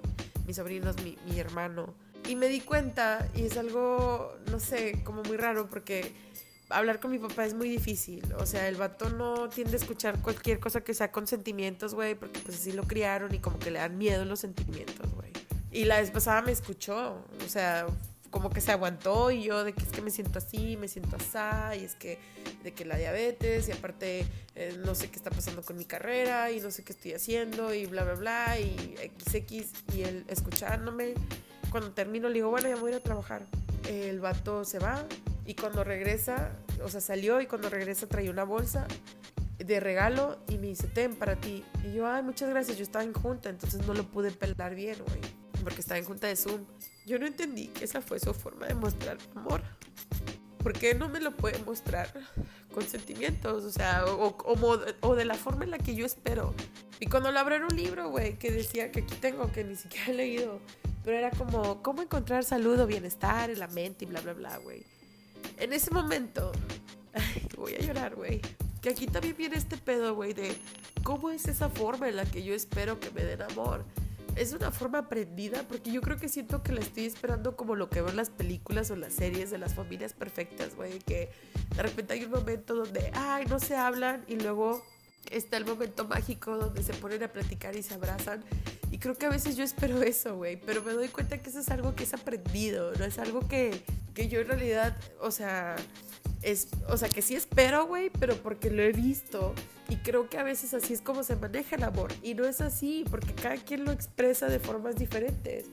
mi 0.47 0.55
sobrino 0.55 0.91
es 0.91 1.03
mi, 1.03 1.17
mi 1.29 1.39
hermano. 1.39 1.95
Y 2.29 2.37
me 2.37 2.49
di 2.49 2.61
cuenta, 2.61 3.29
y 3.35 3.45
es 3.45 3.57
algo, 3.57 4.37
no 4.51 4.61
sé, 4.61 5.03
como 5.05 5.23
muy 5.23 5.37
raro, 5.37 5.69
porque 5.69 6.13
hablar 6.73 7.01
con 7.01 7.11
mi 7.11 7.19
papá 7.19 7.45
es 7.45 7.55
muy 7.55 7.69
difícil. 7.69 8.23
O 8.39 8.47
sea, 8.47 8.69
el 8.69 8.77
vato 8.77 9.11
no 9.11 9.49
tiende 9.49 9.75
a 9.75 9.77
escuchar 9.77 10.21
cualquier 10.21 10.59
cosa 10.61 10.83
que 10.83 10.95
sea 10.95 11.11
con 11.13 11.27
sentimientos, 11.27 11.95
güey, 11.95 12.15
porque 12.15 12.41
pues 12.41 12.59
así 12.59 12.73
lo 12.73 12.85
criaron 12.85 13.35
y 13.35 13.39
como 13.39 13.59
que 13.59 13.71
le 13.71 13.79
dan 13.79 13.99
miedo 13.99 14.25
los 14.25 14.41
sentimientos, 14.41 15.13
güey. 15.15 15.33
Y 15.71 15.85
la 15.85 16.01
vez 16.01 16.11
pasada 16.11 16.43
me 16.43 16.53
escuchó, 16.53 17.25
o 17.45 17.49
sea, 17.49 17.87
como 18.33 18.49
que 18.51 18.63
se 18.63 18.73
aguantó 18.73 19.31
y 19.31 19.45
yo 19.45 19.63
de 19.63 19.75
que 19.75 19.83
es 19.83 19.91
que 19.91 20.01
me 20.01 20.11
siento 20.11 20.39
así, 20.39 20.77
me 20.79 20.89
siento 20.89 21.17
así, 21.17 21.81
y 21.81 21.85
es 21.85 21.95
que 21.95 22.19
de 22.65 22.73
que 22.73 22.87
la 22.87 22.97
diabetes 22.97 23.69
y 23.69 23.73
aparte 23.73 24.27
eh, 24.57 24.81
no 24.85 24.95
sé 24.95 25.11
qué 25.11 25.17
está 25.17 25.31
pasando 25.31 25.63
con 25.63 25.77
mi 25.77 25.85
carrera 25.85 26.51
y 26.51 26.59
no 26.61 26.71
sé 26.71 26.83
qué 26.83 26.93
estoy 26.93 27.13
haciendo 27.13 27.75
y 27.75 27.87
bla, 27.87 28.05
bla, 28.05 28.15
bla 28.15 28.59
y 28.59 28.97
XX 29.31 29.95
y 29.95 30.03
él 30.03 30.25
escuchándome. 30.29 31.15
Cuando 31.71 31.93
termino 31.93 32.29
le 32.29 32.35
digo, 32.35 32.51
bueno, 32.51 32.69
ya 32.69 32.77
voy 32.77 32.93
a 32.93 32.95
ir 32.97 33.01
a 33.01 33.05
trabajar. 33.05 33.47
El 33.87 34.21
vato 34.21 34.65
se 34.65 34.79
va 34.79 35.07
y 35.45 35.55
cuando 35.55 35.85
regresa, 35.85 36.53
o 36.83 36.89
sea, 36.89 37.03
salió 37.03 37.41
y 37.43 37.47
cuando 37.47 37.69
regresa 37.69 38.07
trae 38.07 38.31
una 38.31 38.45
bolsa 38.45 38.87
de 39.59 39.79
regalo 39.79 40.39
y 40.49 40.57
me 40.57 40.69
dice, 40.69 40.89
ten 40.89 41.17
para 41.17 41.37
ti. 41.37 41.65
Y 41.85 41.93
yo, 41.93 42.07
ay, 42.07 42.23
muchas 42.23 42.49
gracias, 42.49 42.79
yo 42.79 42.83
estaba 42.83 43.05
en 43.05 43.13
junta, 43.13 43.51
entonces 43.51 43.87
no 43.87 43.93
lo 43.93 44.05
pude 44.05 44.31
pelar 44.31 44.75
bien, 44.75 44.97
güey, 45.07 45.21
porque 45.63 45.81
estaba 45.81 45.99
en 45.99 46.07
junta 46.07 46.29
de 46.29 46.37
Zoom. 46.37 46.65
Yo 47.07 47.19
no 47.19 47.27
entendí 47.27 47.69
que 47.69 47.85
esa 47.85 48.01
fue 48.01 48.21
su 48.21 48.33
forma 48.33 48.67
de 48.67 48.75
mostrar 48.75 49.19
amor. 49.35 49.63
¿Por 50.59 50.73
qué 50.73 50.95
no 50.95 51.09
me 51.09 51.21
lo 51.21 51.33
puede 51.33 51.59
mostrar 51.65 52.13
con 52.73 52.87
sentimientos? 52.87 53.65
O 53.65 53.71
sea, 53.71 54.05
o, 54.07 54.37
o, 55.01 55.17
de 55.17 55.25
la 55.25 55.35
forma 55.35 55.65
en 55.65 55.73
la 55.73 55.79
que 55.79 55.97
yo 55.97 56.07
espero. 56.07 56.55
Y 57.01 57.07
cuando 57.07 57.31
abrieron 57.31 57.73
un 57.73 57.77
libro, 57.77 58.11
güey, 58.11 58.39
que 58.39 58.53
decía 58.53 58.93
que 58.93 59.01
aquí 59.01 59.17
tengo, 59.17 59.51
que 59.51 59.65
ni 59.65 59.75
siquiera 59.75 60.13
he 60.13 60.15
leído, 60.15 60.61
pero 61.05 61.19
era 61.19 61.31
como, 61.31 61.83
¿cómo 61.83 62.03
encontrar 62.03 62.45
salud 62.45 62.79
o 62.79 62.87
bienestar 62.87 63.51
en 63.51 63.59
la 63.59 63.67
mente 63.67 64.05
y 64.05 64.09
bla, 64.09 64.21
bla, 64.21 64.35
bla, 64.35 64.57
güey? 64.59 64.85
En 65.57 65.73
ese 65.73 65.91
momento, 65.91 66.53
voy 67.57 67.75
a 67.75 67.81
llorar, 67.81 68.15
güey. 68.15 68.41
Que 68.81 68.91
aquí 68.91 69.07
también 69.07 69.37
viene 69.37 69.57
este 69.57 69.77
pedo, 69.77 70.15
güey, 70.15 70.33
de 70.33 70.57
cómo 71.03 71.31
es 71.31 71.49
esa 71.49 71.69
forma 71.69 72.09
en 72.09 72.17
la 72.17 72.25
que 72.25 72.45
yo 72.45 72.55
espero 72.55 73.01
que 73.01 73.11
me 73.11 73.25
den 73.25 73.43
amor 73.43 73.85
es 74.37 74.53
una 74.53 74.71
forma 74.71 74.99
aprendida 74.99 75.65
porque 75.69 75.93
yo 75.93 76.01
creo 76.01 76.17
que 76.17 76.29
siento 76.29 76.63
que 76.63 76.73
la 76.73 76.81
estoy 76.81 77.07
esperando 77.07 77.57
como 77.57 77.75
lo 77.77 77.91
que 77.91 78.01
veo 78.01 78.11
en 78.11 78.17
las 78.17 78.31
películas 78.31 78.91
o 78.91 78.97
las 78.97 79.13
series 79.13 79.51
de 79.51 79.59
las 79.59 79.75
familias 79.75 80.13
perfectas, 80.15 80.75
güey, 80.75 80.99
que 81.01 81.31
de 81.77 81.83
repente 81.83 82.15
hay 82.15 82.25
un 82.25 82.31
momento 82.31 82.75
donde, 82.75 83.11
ay, 83.15 83.47
no 83.47 83.59
se 83.59 83.77
hablan 83.77 84.25
y 84.29 84.37
luego 84.37 84.83
está 85.31 85.57
el 85.57 85.65
momento 85.65 86.07
mágico 86.07 86.57
donde 86.57 86.83
se 86.83 86.93
ponen 86.95 87.23
a 87.23 87.29
platicar 87.29 87.77
y 87.77 87.83
se 87.83 87.95
abrazan. 87.95 88.45
Creo 89.03 89.19
que 89.19 89.27
a 89.27 89.31
veces 89.31 89.57
yo 89.57 89.65
espero 89.65 90.01
eso, 90.03 90.37
güey, 90.37 90.57
pero 90.57 90.81
me 90.83 90.93
doy 90.93 91.09
cuenta 91.09 91.39
que 91.39 91.51
eso 91.51 91.59
es 91.59 91.69
algo 91.71 91.97
que 91.97 92.05
es 92.05 92.15
aprendido, 92.15 92.93
no 92.95 93.05
es 93.05 93.19
algo 93.19 93.47
que, 93.49 93.83
que 94.15 94.29
yo 94.29 94.41
en 94.41 94.47
realidad, 94.47 94.97
o 95.21 95.33
sea, 95.33 95.75
es, 96.43 96.69
o 96.89 96.97
sea, 96.97 97.09
que 97.09 97.21
sí 97.21 97.35
espero, 97.35 97.87
güey, 97.87 98.11
pero 98.11 98.37
porque 98.37 98.71
lo 98.71 98.81
he 98.81 98.93
visto. 98.93 99.55
Y 99.89 99.97
creo 99.97 100.31
que 100.31 100.39
a 100.39 100.45
veces 100.45 100.73
así 100.73 100.93
es 100.93 101.01
como 101.01 101.25
se 101.25 101.35
maneja 101.35 101.75
el 101.75 101.83
amor. 101.83 102.13
Y 102.23 102.35
no 102.35 102.45
es 102.45 102.61
así, 102.61 103.05
porque 103.11 103.35
cada 103.35 103.57
quien 103.57 103.85
lo 103.85 103.91
expresa 103.91 104.47
de 104.47 104.61
formas 104.61 104.97
diferentes. 104.97 105.67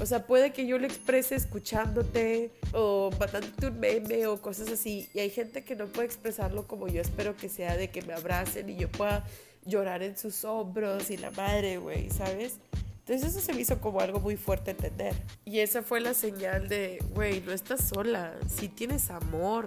O 0.00 0.06
sea, 0.06 0.26
puede 0.26 0.52
que 0.52 0.66
yo 0.66 0.78
lo 0.78 0.86
exprese 0.86 1.36
escuchándote 1.36 2.50
o 2.72 3.10
mandándote 3.18 3.68
un 3.68 3.78
meme 3.78 4.26
o 4.26 4.42
cosas 4.42 4.68
así. 4.68 5.08
Y 5.14 5.20
hay 5.20 5.30
gente 5.30 5.64
que 5.64 5.76
no 5.76 5.86
puede 5.86 6.06
expresarlo 6.06 6.66
como 6.66 6.88
yo 6.88 7.00
espero 7.00 7.36
que 7.36 7.48
sea, 7.48 7.76
de 7.76 7.90
que 7.90 8.02
me 8.02 8.12
abracen 8.12 8.68
y 8.68 8.76
yo 8.76 8.90
pueda 8.90 9.24
llorar 9.66 10.02
en 10.02 10.16
sus 10.16 10.44
hombros 10.44 11.10
y 11.10 11.16
la 11.16 11.30
madre, 11.32 11.78
güey, 11.78 12.10
¿sabes? 12.10 12.58
Entonces 13.00 13.30
eso 13.30 13.40
se 13.40 13.52
me 13.52 13.60
hizo 13.60 13.80
como 13.80 14.00
algo 14.00 14.20
muy 14.20 14.36
fuerte 14.36 14.70
entender. 14.70 15.14
Y 15.44 15.60
esa 15.60 15.82
fue 15.82 16.00
la 16.00 16.14
señal 16.14 16.68
de, 16.68 17.02
güey, 17.14 17.40
no 17.42 17.52
estás 17.52 17.88
sola, 17.88 18.34
si 18.48 18.68
tienes 18.68 19.10
amor 19.10 19.66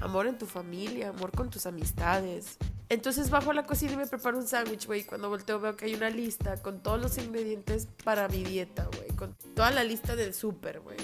amor 0.00 0.26
en 0.26 0.38
tu 0.38 0.46
familia, 0.46 1.10
amor 1.10 1.30
con 1.30 1.50
tus 1.50 1.66
amistades. 1.66 2.56
Entonces 2.88 3.30
bajo 3.30 3.50
a 3.50 3.54
la 3.54 3.66
cocina 3.66 3.92
y 3.92 3.96
me 3.96 4.06
preparo 4.06 4.38
un 4.38 4.46
sándwich, 4.46 4.86
güey. 4.86 5.04
Cuando 5.04 5.28
volteo 5.28 5.60
veo 5.60 5.76
que 5.76 5.84
hay 5.84 5.94
una 5.94 6.10
lista 6.10 6.60
con 6.60 6.82
todos 6.82 7.00
los 7.00 7.18
ingredientes 7.18 7.86
para 8.02 8.28
mi 8.28 8.42
dieta, 8.42 8.88
güey. 8.96 9.08
Con 9.16 9.34
toda 9.54 9.70
la 9.70 9.84
lista 9.84 10.16
del 10.16 10.34
súper, 10.34 10.80
güey. 10.80 10.96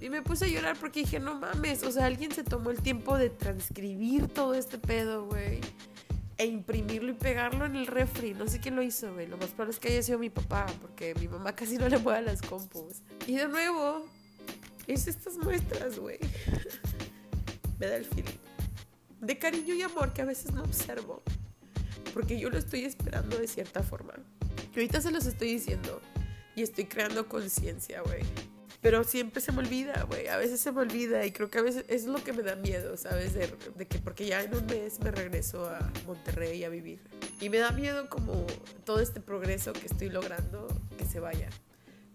Y 0.00 0.08
me 0.08 0.20
puse 0.20 0.46
a 0.46 0.48
llorar 0.48 0.76
porque 0.80 1.00
dije, 1.00 1.20
no 1.20 1.34
mames, 1.36 1.84
o 1.84 1.92
sea, 1.92 2.06
alguien 2.06 2.32
se 2.32 2.42
tomó 2.42 2.70
el 2.70 2.82
tiempo 2.82 3.16
de 3.16 3.30
transcribir 3.30 4.26
todo 4.26 4.54
este 4.54 4.78
pedo, 4.78 5.26
güey. 5.26 5.60
E 6.42 6.46
imprimirlo 6.46 7.12
y 7.12 7.14
pegarlo 7.14 7.66
en 7.66 7.76
el 7.76 7.86
refri. 7.86 8.34
No 8.34 8.48
sé 8.48 8.58
quién 8.58 8.74
lo 8.74 8.82
hizo, 8.82 9.14
güey. 9.14 9.28
Lo 9.28 9.36
más 9.36 9.50
probable 9.50 9.74
es 9.74 9.78
que 9.78 9.88
haya 9.90 10.02
sido 10.02 10.18
mi 10.18 10.28
papá, 10.28 10.66
porque 10.80 11.14
mi 11.14 11.28
mamá 11.28 11.54
casi 11.54 11.78
no 11.78 11.88
le 11.88 11.98
mueve 11.98 12.22
las 12.22 12.42
compus. 12.42 13.02
Y 13.28 13.36
de 13.36 13.46
nuevo, 13.46 14.04
es 14.88 15.06
estas 15.06 15.36
muestras, 15.36 16.00
güey. 16.00 16.18
me 17.78 17.86
da 17.86 17.96
el 17.96 18.04
feeling 18.04 18.42
de 19.20 19.38
cariño 19.38 19.74
y 19.74 19.82
amor 19.82 20.12
que 20.12 20.22
a 20.22 20.24
veces 20.24 20.52
no 20.52 20.64
observo. 20.64 21.22
Porque 22.12 22.38
yo 22.40 22.50
lo 22.50 22.58
estoy 22.58 22.84
esperando 22.84 23.38
de 23.38 23.46
cierta 23.46 23.84
forma. 23.84 24.14
Y 24.74 24.80
ahorita 24.80 25.00
se 25.00 25.12
los 25.12 25.26
estoy 25.26 25.52
diciendo. 25.52 26.00
Y 26.56 26.62
estoy 26.62 26.86
creando 26.86 27.28
conciencia, 27.28 28.02
güey. 28.02 28.22
Pero 28.82 29.04
siempre 29.04 29.40
se 29.40 29.52
me 29.52 29.60
olvida, 29.60 30.02
güey. 30.08 30.26
A 30.26 30.36
veces 30.36 30.60
se 30.60 30.72
me 30.72 30.80
olvida. 30.80 31.24
Y 31.24 31.30
creo 31.30 31.48
que 31.48 31.58
a 31.58 31.62
veces 31.62 31.84
es 31.88 32.04
lo 32.04 32.22
que 32.22 32.32
me 32.32 32.42
da 32.42 32.56
miedo, 32.56 32.96
¿sabes? 32.96 33.32
De, 33.32 33.48
de, 33.76 33.86
que 33.86 34.00
porque 34.00 34.26
ya 34.26 34.42
en 34.42 34.54
un 34.54 34.66
mes 34.66 34.98
me 34.98 35.12
regreso 35.12 35.64
a 35.66 35.78
Monterrey 36.04 36.64
a 36.64 36.68
vivir. 36.68 37.00
Y 37.40 37.48
me 37.48 37.58
da 37.58 37.70
miedo 37.70 38.08
como 38.10 38.44
todo 38.84 38.98
este 38.98 39.20
progreso 39.20 39.72
que 39.72 39.86
estoy 39.86 40.10
logrando 40.10 40.66
que 40.98 41.06
se 41.06 41.20
vaya. 41.20 41.48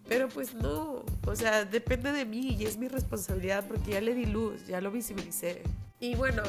Pero 0.10 0.28
pues 0.30 0.54
no, 0.54 1.06
o 1.26 1.36
sea, 1.36 1.66
depende 1.66 2.12
de 2.12 2.26
mí 2.26 2.56
y 2.58 2.66
es 2.66 2.78
mi 2.78 2.88
responsabilidad 2.88 3.66
porque 3.68 3.92
ya 3.92 4.02
le 4.02 4.14
di 4.14 4.26
luz, 4.26 4.66
ya 4.68 4.80
lo 4.82 4.92
visibilicé. 4.92 5.62
Y 6.00 6.16
bueno, 6.16 6.44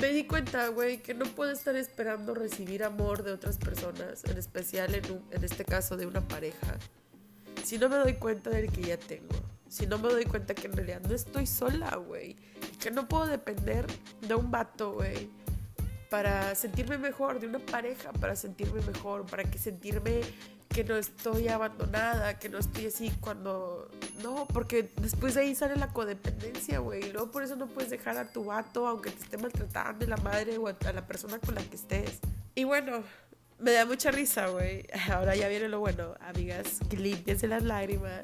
me 0.00 0.08
di 0.08 0.24
cuenta, 0.24 0.68
güey, 0.68 1.00
que 1.00 1.14
no 1.14 1.26
puedo 1.26 1.52
estar 1.52 1.76
esperando 1.76 2.34
recibir 2.34 2.82
amor 2.82 3.22
de 3.22 3.32
otras 3.32 3.58
personas, 3.58 4.24
en 4.24 4.36
especial 4.36 4.94
en, 4.94 5.04
en 5.30 5.44
este 5.44 5.64
caso 5.64 5.96
de 5.96 6.06
una 6.06 6.26
pareja, 6.26 6.76
si 7.64 7.78
no 7.78 7.88
me 7.88 7.96
doy 7.96 8.14
cuenta 8.14 8.50
del 8.50 8.70
que 8.70 8.82
ya 8.82 8.98
tengo. 8.98 9.34
Si 9.68 9.86
no 9.86 9.98
me 9.98 10.08
doy 10.08 10.24
cuenta 10.24 10.54
que 10.54 10.66
en 10.66 10.74
realidad 10.74 11.00
no 11.00 11.14
estoy 11.14 11.46
sola, 11.46 11.96
güey. 11.96 12.36
Que 12.80 12.90
no 12.90 13.08
puedo 13.08 13.26
depender 13.26 13.86
de 14.20 14.34
un 14.34 14.50
vato, 14.50 14.92
güey. 14.92 15.30
Para 16.10 16.54
sentirme 16.54 16.98
mejor, 16.98 17.40
de 17.40 17.48
una 17.48 17.58
pareja, 17.58 18.12
para 18.12 18.36
sentirme 18.36 18.80
mejor, 18.82 19.26
para 19.26 19.42
que 19.44 19.58
sentirme 19.58 20.20
que 20.68 20.84
no 20.84 20.96
estoy 20.96 21.48
abandonada, 21.48 22.38
que 22.38 22.48
no 22.48 22.58
estoy 22.58 22.86
así 22.86 23.10
cuando... 23.20 23.90
No, 24.22 24.46
porque 24.46 24.90
después 25.00 25.34
de 25.34 25.42
ahí 25.42 25.54
sale 25.54 25.76
la 25.76 25.88
codependencia, 25.88 26.78
güey. 26.78 27.06
Y 27.06 27.12
luego 27.12 27.30
por 27.30 27.42
eso 27.42 27.56
no 27.56 27.66
puedes 27.66 27.90
dejar 27.90 28.18
a 28.18 28.32
tu 28.32 28.44
vato, 28.44 28.86
aunque 28.86 29.10
te 29.10 29.22
esté 29.22 29.38
maltratando 29.38 30.06
la 30.06 30.16
madre 30.18 30.58
o 30.58 30.68
a 30.68 30.92
la 30.92 31.06
persona 31.06 31.38
con 31.38 31.54
la 31.54 31.62
que 31.62 31.76
estés. 31.76 32.20
Y 32.56 32.64
bueno, 32.64 33.02
me 33.64 33.72
da 33.72 33.86
mucha 33.86 34.10
risa, 34.10 34.48
güey. 34.48 34.86
Ahora 35.10 35.34
ya 35.34 35.48
viene 35.48 35.68
lo 35.68 35.80
bueno. 35.80 36.14
Amigas, 36.20 36.80
que 36.88 36.96
limpiense 36.96 37.48
las 37.48 37.62
lágrimas. 37.62 38.20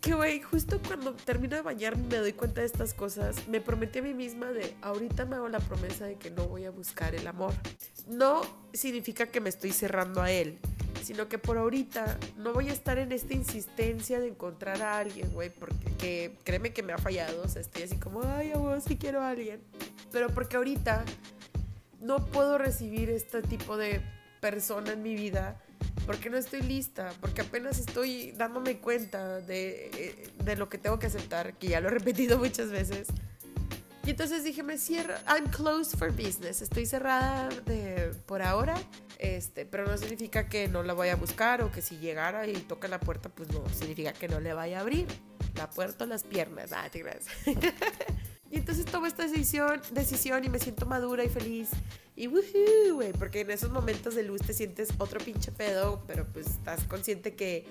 Que, 0.00 0.12
güey, 0.14 0.42
justo 0.42 0.78
cuando 0.86 1.14
termino 1.14 1.56
de 1.56 1.62
bañarme 1.62 2.06
me 2.08 2.16
doy 2.18 2.34
cuenta 2.34 2.60
de 2.60 2.66
estas 2.66 2.92
cosas. 2.92 3.48
Me 3.48 3.62
prometí 3.62 4.00
a 4.00 4.02
mí 4.02 4.12
misma 4.12 4.52
de, 4.52 4.76
ahorita 4.82 5.24
me 5.24 5.36
hago 5.36 5.48
la 5.48 5.60
promesa 5.60 6.04
de 6.04 6.16
que 6.16 6.30
no 6.30 6.46
voy 6.46 6.66
a 6.66 6.70
buscar 6.70 7.14
el 7.14 7.26
amor. 7.26 7.54
No 8.06 8.42
significa 8.74 9.26
que 9.26 9.40
me 9.40 9.48
estoy 9.48 9.72
cerrando 9.72 10.20
a 10.20 10.30
él 10.30 10.58
sino 11.04 11.28
que 11.28 11.38
por 11.38 11.58
ahorita 11.58 12.18
no 12.38 12.52
voy 12.54 12.70
a 12.70 12.72
estar 12.72 12.98
en 12.98 13.12
esta 13.12 13.34
insistencia 13.34 14.20
de 14.20 14.28
encontrar 14.28 14.80
a 14.82 14.98
alguien, 14.98 15.30
güey, 15.32 15.50
porque 15.50 16.38
créeme 16.44 16.72
que 16.72 16.82
me 16.82 16.94
ha 16.94 16.98
fallado, 16.98 17.42
o 17.42 17.48
sea, 17.48 17.60
estoy 17.60 17.82
así 17.82 17.96
como, 17.96 18.22
ay, 18.22 18.52
abuelo, 18.52 18.80
sí 18.80 18.96
quiero 18.96 19.20
a 19.20 19.28
alguien, 19.28 19.60
pero 20.10 20.28
porque 20.30 20.56
ahorita 20.56 21.04
no 22.04 22.24
puedo 22.26 22.58
recibir 22.58 23.10
este 23.10 23.42
tipo 23.42 23.76
de 23.76 24.00
persona 24.40 24.92
en 24.92 25.02
mi 25.02 25.14
vida 25.14 25.60
porque 26.06 26.28
no 26.30 26.36
estoy 26.36 26.62
lista, 26.62 27.12
porque 27.20 27.40
apenas 27.40 27.78
estoy 27.78 28.32
dándome 28.32 28.78
cuenta 28.78 29.40
de, 29.40 29.90
eh, 29.96 30.28
de 30.44 30.56
lo 30.56 30.68
que 30.68 30.78
tengo 30.78 30.98
que 30.98 31.06
aceptar, 31.06 31.54
que 31.54 31.68
ya 31.68 31.80
lo 31.80 31.88
he 31.88 31.92
repetido 31.92 32.38
muchas 32.38 32.70
veces. 32.70 33.08
Y 34.06 34.10
entonces 34.10 34.44
dije, 34.44 34.62
me 34.62 34.76
cierro, 34.76 35.14
I'm 35.26 35.48
closed 35.50 35.98
for 35.98 36.12
business, 36.12 36.60
estoy 36.60 36.84
cerrada 36.84 37.48
de, 37.64 38.12
por 38.26 38.42
ahora 38.42 38.74
este, 39.18 39.64
pero 39.64 39.86
no 39.86 39.96
significa 39.96 40.48
que 40.48 40.68
no 40.68 40.82
la 40.82 40.92
vaya 40.92 41.14
a 41.14 41.16
buscar 41.16 41.62
o 41.62 41.72
que 41.72 41.80
si 41.80 41.96
llegara 41.96 42.46
y 42.46 42.52
toca 42.52 42.88
la 42.88 43.00
puerta, 43.00 43.28
pues 43.28 43.50
no, 43.50 43.66
significa 43.70 44.12
que 44.12 44.28
no 44.28 44.40
le 44.40 44.52
vaya 44.52 44.78
a 44.78 44.80
abrir 44.82 45.06
la 45.56 45.70
puerta 45.70 46.04
o 46.04 46.06
las 46.06 46.24
piernas. 46.24 46.72
Ah, 46.72 46.88
te. 46.90 47.02
y 48.54 48.58
entonces 48.58 48.84
tomo 48.86 49.06
esta 49.06 49.24
decisión, 49.26 49.80
decisión 49.90 50.44
y 50.44 50.48
me 50.48 50.60
siento 50.60 50.86
madura 50.86 51.24
y 51.24 51.28
feliz. 51.28 51.70
Y 52.14 52.28
woohoo, 52.28 52.94
güey, 52.94 53.12
porque 53.12 53.40
en 53.40 53.50
esos 53.50 53.72
momentos 53.72 54.14
de 54.14 54.22
luz 54.22 54.42
te 54.42 54.52
sientes 54.52 54.90
otro 54.98 55.18
pinche 55.18 55.50
pedo, 55.50 56.04
pero 56.06 56.24
pues 56.32 56.46
estás 56.46 56.84
consciente 56.84 57.34
que 57.34 57.66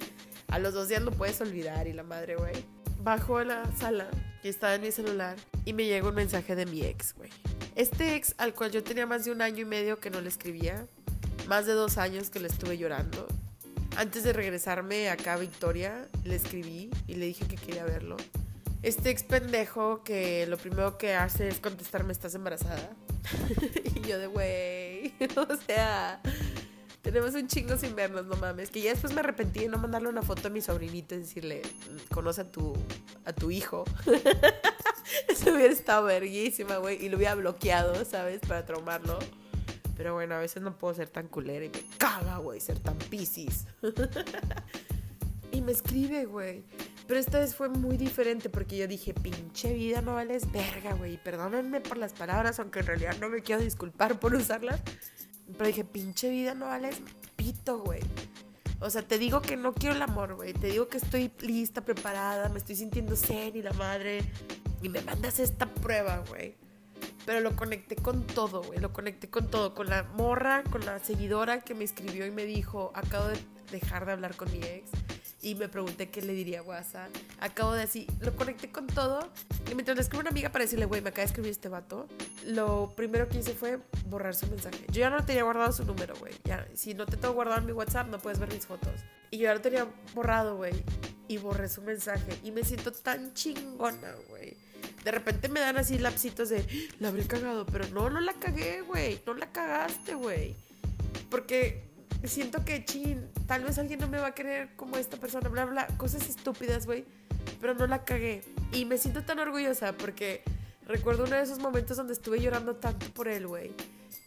a 0.49 0.59
los 0.59 0.73
dos 0.73 0.89
días 0.89 1.01
lo 1.01 1.11
puedes 1.11 1.39
olvidar 1.39 1.87
y 1.87 1.93
la 1.93 2.03
madre, 2.03 2.35
güey. 2.35 2.65
Bajo 3.01 3.37
a 3.37 3.45
la 3.45 3.73
sala 3.77 4.09
y 4.43 4.49
estaba 4.49 4.75
en 4.75 4.81
mi 4.81 4.91
celular 4.91 5.37
y 5.63 5.71
me 5.71 5.85
llega 5.85 6.09
un 6.09 6.15
mensaje 6.15 6.53
de 6.53 6.65
mi 6.65 6.81
ex, 6.81 7.15
güey. 7.15 7.29
Este 7.75 8.15
ex 8.15 8.35
al 8.37 8.53
cual 8.53 8.71
yo 8.71 8.83
tenía 8.83 9.05
más 9.05 9.23
de 9.23 9.31
un 9.31 9.41
año 9.41 9.61
y 9.61 9.65
medio 9.65 10.01
que 10.01 10.09
no 10.09 10.19
le 10.19 10.27
escribía, 10.27 10.85
más 11.47 11.65
de 11.65 11.71
dos 11.71 11.97
años 11.97 12.29
que 12.29 12.41
le 12.41 12.49
estuve 12.49 12.77
llorando. 12.77 13.25
Antes 13.95 14.25
de 14.25 14.33
regresarme 14.33 15.09
acá 15.09 15.35
a 15.35 15.37
Victoria, 15.37 16.09
le 16.25 16.35
escribí 16.35 16.89
y 17.07 17.13
le 17.15 17.27
dije 17.27 17.47
que 17.47 17.55
quería 17.55 17.85
verlo. 17.85 18.17
Este 18.83 19.11
ex 19.11 19.23
pendejo 19.23 20.03
que 20.03 20.45
lo 20.47 20.57
primero 20.57 20.97
que 20.97 21.13
hace 21.13 21.47
es 21.47 21.59
contestarme, 21.59 22.11
¿estás 22.11 22.35
embarazada? 22.35 22.89
y 23.95 24.01
yo 24.01 24.19
de, 24.19 24.27
güey, 24.27 25.13
o 25.37 25.55
sea, 25.65 26.21
tenemos 27.01 27.33
un 27.33 27.47
chingo 27.47 27.77
sin 27.77 27.95
vernos, 27.95 28.25
no 28.25 28.35
mames. 28.35 28.69
Que 28.69 28.81
ya 28.81 28.91
después 28.91 29.13
me 29.13 29.21
arrepentí 29.21 29.61
de 29.61 29.69
no 29.69 29.77
mandarle 29.77 30.09
una 30.09 30.21
foto 30.21 30.49
a 30.49 30.51
mi 30.51 30.59
sobrinito 30.59 31.15
y 31.15 31.19
decirle, 31.19 31.61
conoce 32.13 32.41
a 32.41 32.51
tu, 32.51 32.75
a 33.23 33.31
tu 33.31 33.51
hijo. 33.51 33.85
Eso 35.29 35.53
hubiera 35.53 35.71
estado 35.71 36.03
verguísima, 36.03 36.75
güey. 36.75 37.05
Y 37.05 37.07
lo 37.07 37.15
hubiera 37.15 37.35
bloqueado, 37.35 38.03
¿sabes? 38.03 38.41
Para 38.41 38.65
traumarlo. 38.65 39.17
Pero 39.95 40.13
bueno, 40.13 40.35
a 40.35 40.39
veces 40.39 40.61
no 40.61 40.77
puedo 40.77 40.93
ser 40.93 41.07
tan 41.07 41.29
culera 41.29 41.63
y 41.63 41.69
me 41.69 41.83
caga, 41.97 42.37
güey, 42.37 42.59
ser 42.59 42.79
tan 42.79 42.97
piscis. 42.97 43.65
y 45.53 45.61
me 45.61 45.71
escribe, 45.71 46.25
güey. 46.25 46.65
Pero 47.07 47.19
esta 47.19 47.39
vez 47.39 47.55
fue 47.55 47.69
muy 47.69 47.97
diferente 47.97 48.49
porque 48.49 48.77
yo 48.77 48.87
dije, 48.87 49.13
pinche 49.13 49.73
vida, 49.73 50.01
no 50.01 50.15
vales 50.15 50.49
verga, 50.51 50.93
güey. 50.93 51.21
Perdónenme 51.21 51.81
por 51.81 51.97
las 51.97 52.13
palabras, 52.13 52.59
aunque 52.59 52.79
en 52.79 52.85
realidad 52.85 53.17
no 53.19 53.29
me 53.29 53.41
quiero 53.41 53.61
disculpar 53.61 54.19
por 54.19 54.33
usarlas. 54.33 54.81
Pero 55.51 55.67
dije, 55.67 55.83
pinche 55.83 56.29
vida, 56.29 56.53
no 56.53 56.67
vales 56.67 57.01
pito, 57.35 57.79
güey. 57.79 58.01
O 58.79 58.89
sea, 58.89 59.01
te 59.01 59.17
digo 59.17 59.41
que 59.41 59.57
no 59.57 59.73
quiero 59.73 59.95
el 59.95 60.01
amor, 60.01 60.35
güey. 60.35 60.53
Te 60.53 60.67
digo 60.67 60.87
que 60.87 60.97
estoy 60.97 61.31
lista, 61.41 61.81
preparada, 61.81 62.49
me 62.49 62.57
estoy 62.57 62.75
sintiendo 62.75 63.15
ser 63.15 63.55
y 63.55 63.61
la 63.61 63.73
madre. 63.73 64.21
Y 64.81 64.89
me 64.89 65.01
mandas 65.01 65.39
esta 65.39 65.65
prueba, 65.65 66.23
güey. 66.29 66.55
Pero 67.25 67.41
lo 67.41 67.55
conecté 67.55 67.95
con 67.95 68.25
todo, 68.25 68.63
güey. 68.63 68.79
Lo 68.79 68.93
conecté 68.93 69.29
con 69.29 69.49
todo. 69.49 69.73
Con 69.73 69.89
la 69.89 70.03
morra, 70.03 70.63
con 70.69 70.85
la 70.85 70.99
seguidora 70.99 71.61
que 71.61 71.73
me 71.73 71.83
escribió 71.83 72.25
y 72.25 72.31
me 72.31 72.45
dijo, 72.45 72.91
acabo 72.95 73.27
de 73.27 73.37
dejar 73.71 74.05
de 74.05 74.13
hablar 74.13 74.35
con 74.35 74.51
mi 74.51 74.59
ex 74.59 74.91
y 75.43 75.55
me 75.55 75.67
pregunté 75.67 76.09
qué 76.09 76.21
le 76.21 76.33
diría 76.33 76.59
a 76.59 76.63
WhatsApp. 76.63 77.09
Acabo 77.39 77.73
de 77.73 77.81
decir, 77.81 78.07
lo 78.21 78.33
conecté 78.35 78.71
con 78.71 78.87
todo 78.87 79.29
y 79.69 79.75
mientras 79.75 79.95
le 79.95 80.01
escribo 80.01 80.21
a 80.21 80.23
una 80.23 80.29
amiga 80.31 80.49
para 80.49 80.63
decirle, 80.63 80.85
güey, 80.85 81.01
me 81.01 81.09
acaba 81.09 81.23
de 81.23 81.27
escribir 81.27 81.51
este 81.51 81.67
vato, 81.67 82.07
lo 82.45 82.93
primero 82.95 83.27
que 83.27 83.39
hice 83.39 83.53
fue 83.53 83.79
borrar 84.07 84.35
su 84.35 84.47
mensaje. 84.47 84.79
Yo 84.87 85.01
ya 85.01 85.09
no 85.09 85.23
tenía 85.25 85.43
guardado 85.43 85.71
su 85.73 85.83
número, 85.83 86.15
güey. 86.15 86.33
Si 86.73 86.93
no 86.93 87.05
te 87.05 87.17
tengo 87.17 87.33
guardado 87.33 87.59
en 87.59 87.67
mi 87.67 87.73
WhatsApp, 87.73 88.07
no 88.07 88.19
puedes 88.19 88.39
ver 88.39 88.51
mis 88.53 88.65
fotos. 88.65 88.93
Y 89.31 89.37
yo 89.37 89.43
ya 89.43 89.53
lo 89.53 89.61
tenía 89.61 89.85
borrado, 90.15 90.55
güey. 90.55 90.73
Y 91.27 91.37
borré 91.37 91.67
su 91.67 91.81
mensaje. 91.81 92.39
Y 92.43 92.51
me 92.51 92.63
siento 92.63 92.91
tan 92.93 93.33
chingona, 93.33 94.13
güey. 94.29 94.55
De 95.03 95.11
repente 95.11 95.49
me 95.49 95.59
dan 95.59 95.75
así 95.77 95.97
lapsitos 95.97 96.49
de, 96.49 96.65
la 96.99 97.09
habré 97.09 97.27
cagado, 97.27 97.65
pero 97.65 97.85
no, 97.89 98.09
no 98.09 98.21
la 98.21 98.33
cagué, 98.33 98.81
güey. 98.81 99.19
No 99.25 99.33
la 99.33 99.51
cagaste, 99.51 100.15
güey. 100.15 100.55
Porque 101.29 101.92
siento 102.27 102.63
que, 102.63 102.85
chin, 102.85 103.29
tal 103.47 103.63
vez 103.63 103.77
alguien 103.77 103.99
no 103.99 104.07
me 104.07 104.17
va 104.17 104.27
a 104.27 104.33
querer 104.33 104.69
como 104.75 104.97
esta 104.97 105.17
persona, 105.17 105.49
bla, 105.49 105.65
bla, 105.65 105.87
cosas 105.97 106.29
estúpidas, 106.29 106.85
güey, 106.85 107.05
pero 107.59 107.73
no 107.73 107.85
la 107.87 108.05
cagué. 108.05 108.41
Y 108.71 108.85
me 108.85 108.97
siento 108.97 109.23
tan 109.23 109.39
orgullosa 109.39 109.93
porque 109.93 110.41
recuerdo 110.85 111.25
uno 111.25 111.35
de 111.35 111.41
esos 111.41 111.59
momentos 111.59 111.97
donde 111.97 112.13
estuve 112.13 112.39
llorando 112.39 112.75
tanto 112.77 113.07
por 113.07 113.27
él, 113.27 113.47
güey, 113.47 113.71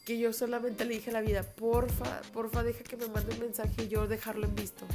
que 0.04 0.18
yo 0.18 0.32
solamente 0.32 0.84
le 0.84 0.94
dije 0.94 1.10
a 1.10 1.14
la 1.14 1.20
vida, 1.20 1.42
porfa, 1.42 2.20
porfa, 2.32 2.62
deja 2.62 2.84
que 2.84 2.96
me 2.96 3.08
mande 3.08 3.34
un 3.34 3.40
mensaje 3.40 3.84
y 3.84 3.88
yo 3.88 4.06
dejarlo 4.06 4.46
en 4.46 4.54
visto. 4.54 4.86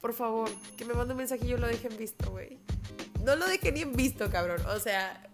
Por 0.00 0.12
favor, 0.12 0.50
que 0.76 0.84
me 0.84 0.94
mande 0.94 1.12
un 1.14 1.18
mensaje 1.18 1.44
y 1.44 1.48
yo 1.48 1.58
lo 1.58 1.66
deje 1.66 1.88
en 1.88 1.96
visto, 1.96 2.30
güey. 2.30 2.58
No 3.24 3.36
lo 3.36 3.46
dejé 3.46 3.72
ni 3.72 3.82
en 3.82 3.92
visto, 3.92 4.30
cabrón. 4.30 4.60
O 4.66 4.78
sea, 4.78 5.28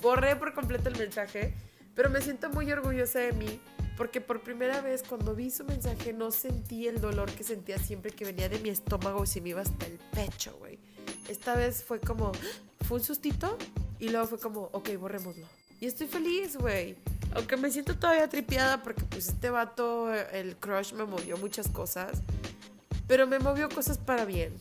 borré 0.00 0.36
por 0.36 0.54
completo 0.54 0.88
el 0.88 0.98
mensaje, 0.98 1.54
pero 1.94 2.10
me 2.10 2.20
siento 2.20 2.50
muy 2.50 2.70
orgullosa 2.70 3.20
de 3.20 3.32
mí 3.32 3.60
porque 3.96 4.20
por 4.20 4.40
primera 4.40 4.80
vez 4.80 5.02
cuando 5.02 5.34
vi 5.34 5.50
su 5.50 5.64
mensaje 5.64 6.12
no 6.12 6.30
sentí 6.30 6.86
el 6.86 7.00
dolor 7.00 7.30
que 7.30 7.44
sentía 7.44 7.78
siempre 7.78 8.10
que 8.10 8.24
venía 8.24 8.48
de 8.48 8.58
mi 8.58 8.68
estómago 8.68 9.24
y 9.24 9.26
se 9.26 9.40
me 9.40 9.50
iba 9.50 9.60
hasta 9.60 9.86
el 9.86 9.98
pecho, 10.12 10.56
güey. 10.58 10.78
Esta 11.28 11.54
vez 11.54 11.84
fue 11.84 12.00
como, 12.00 12.32
fue 12.86 12.98
un 12.98 13.04
sustito 13.04 13.56
y 13.98 14.08
luego 14.08 14.26
fue 14.26 14.38
como, 14.38 14.68
ok, 14.72 14.90
borrémoslo. 14.98 15.46
Y 15.80 15.86
estoy 15.86 16.06
feliz, 16.06 16.56
güey. 16.56 16.96
Aunque 17.34 17.56
me 17.56 17.70
siento 17.70 17.96
todavía 17.96 18.28
tripiada 18.28 18.82
porque 18.82 19.04
pues 19.04 19.28
este 19.28 19.50
vato, 19.50 20.12
el 20.14 20.56
crush 20.56 20.92
me 20.92 21.04
movió 21.04 21.36
muchas 21.36 21.68
cosas. 21.68 22.20
Pero 23.06 23.26
me 23.26 23.38
movió 23.38 23.68
cosas 23.68 23.98
para 23.98 24.24
bien 24.24 24.52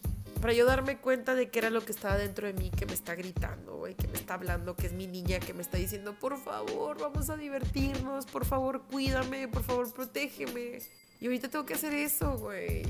para 0.43 0.53
yo 0.53 0.65
darme 0.65 0.97
cuenta 0.97 1.35
de 1.35 1.47
que 1.47 1.59
era 1.59 1.69
lo 1.69 1.85
que 1.85 1.93
estaba 1.93 2.17
dentro 2.17 2.45
de 2.45 2.51
mí, 2.51 2.69
que 2.69 2.85
me 2.85 2.91
está 2.91 3.15
gritando, 3.15 3.77
güey, 3.77 3.95
que 3.95 4.09
me 4.09 4.15
está 4.15 4.33
hablando, 4.33 4.75
que 4.75 4.87
es 4.87 4.91
mi 4.91 5.07
niña, 5.07 5.39
que 5.39 5.53
me 5.53 5.61
está 5.61 5.77
diciendo, 5.77 6.19
por 6.19 6.37
favor, 6.37 6.99
vamos 6.99 7.29
a 7.29 7.37
divertirnos, 7.37 8.25
por 8.25 8.43
favor, 8.43 8.81
cuídame, 8.91 9.47
por 9.47 9.63
favor, 9.63 9.93
protégeme. 9.93 10.79
Y 11.21 11.27
ahorita 11.27 11.47
tengo 11.47 11.65
que 11.65 11.75
hacer 11.75 11.93
eso, 11.93 12.37
güey. 12.37 12.83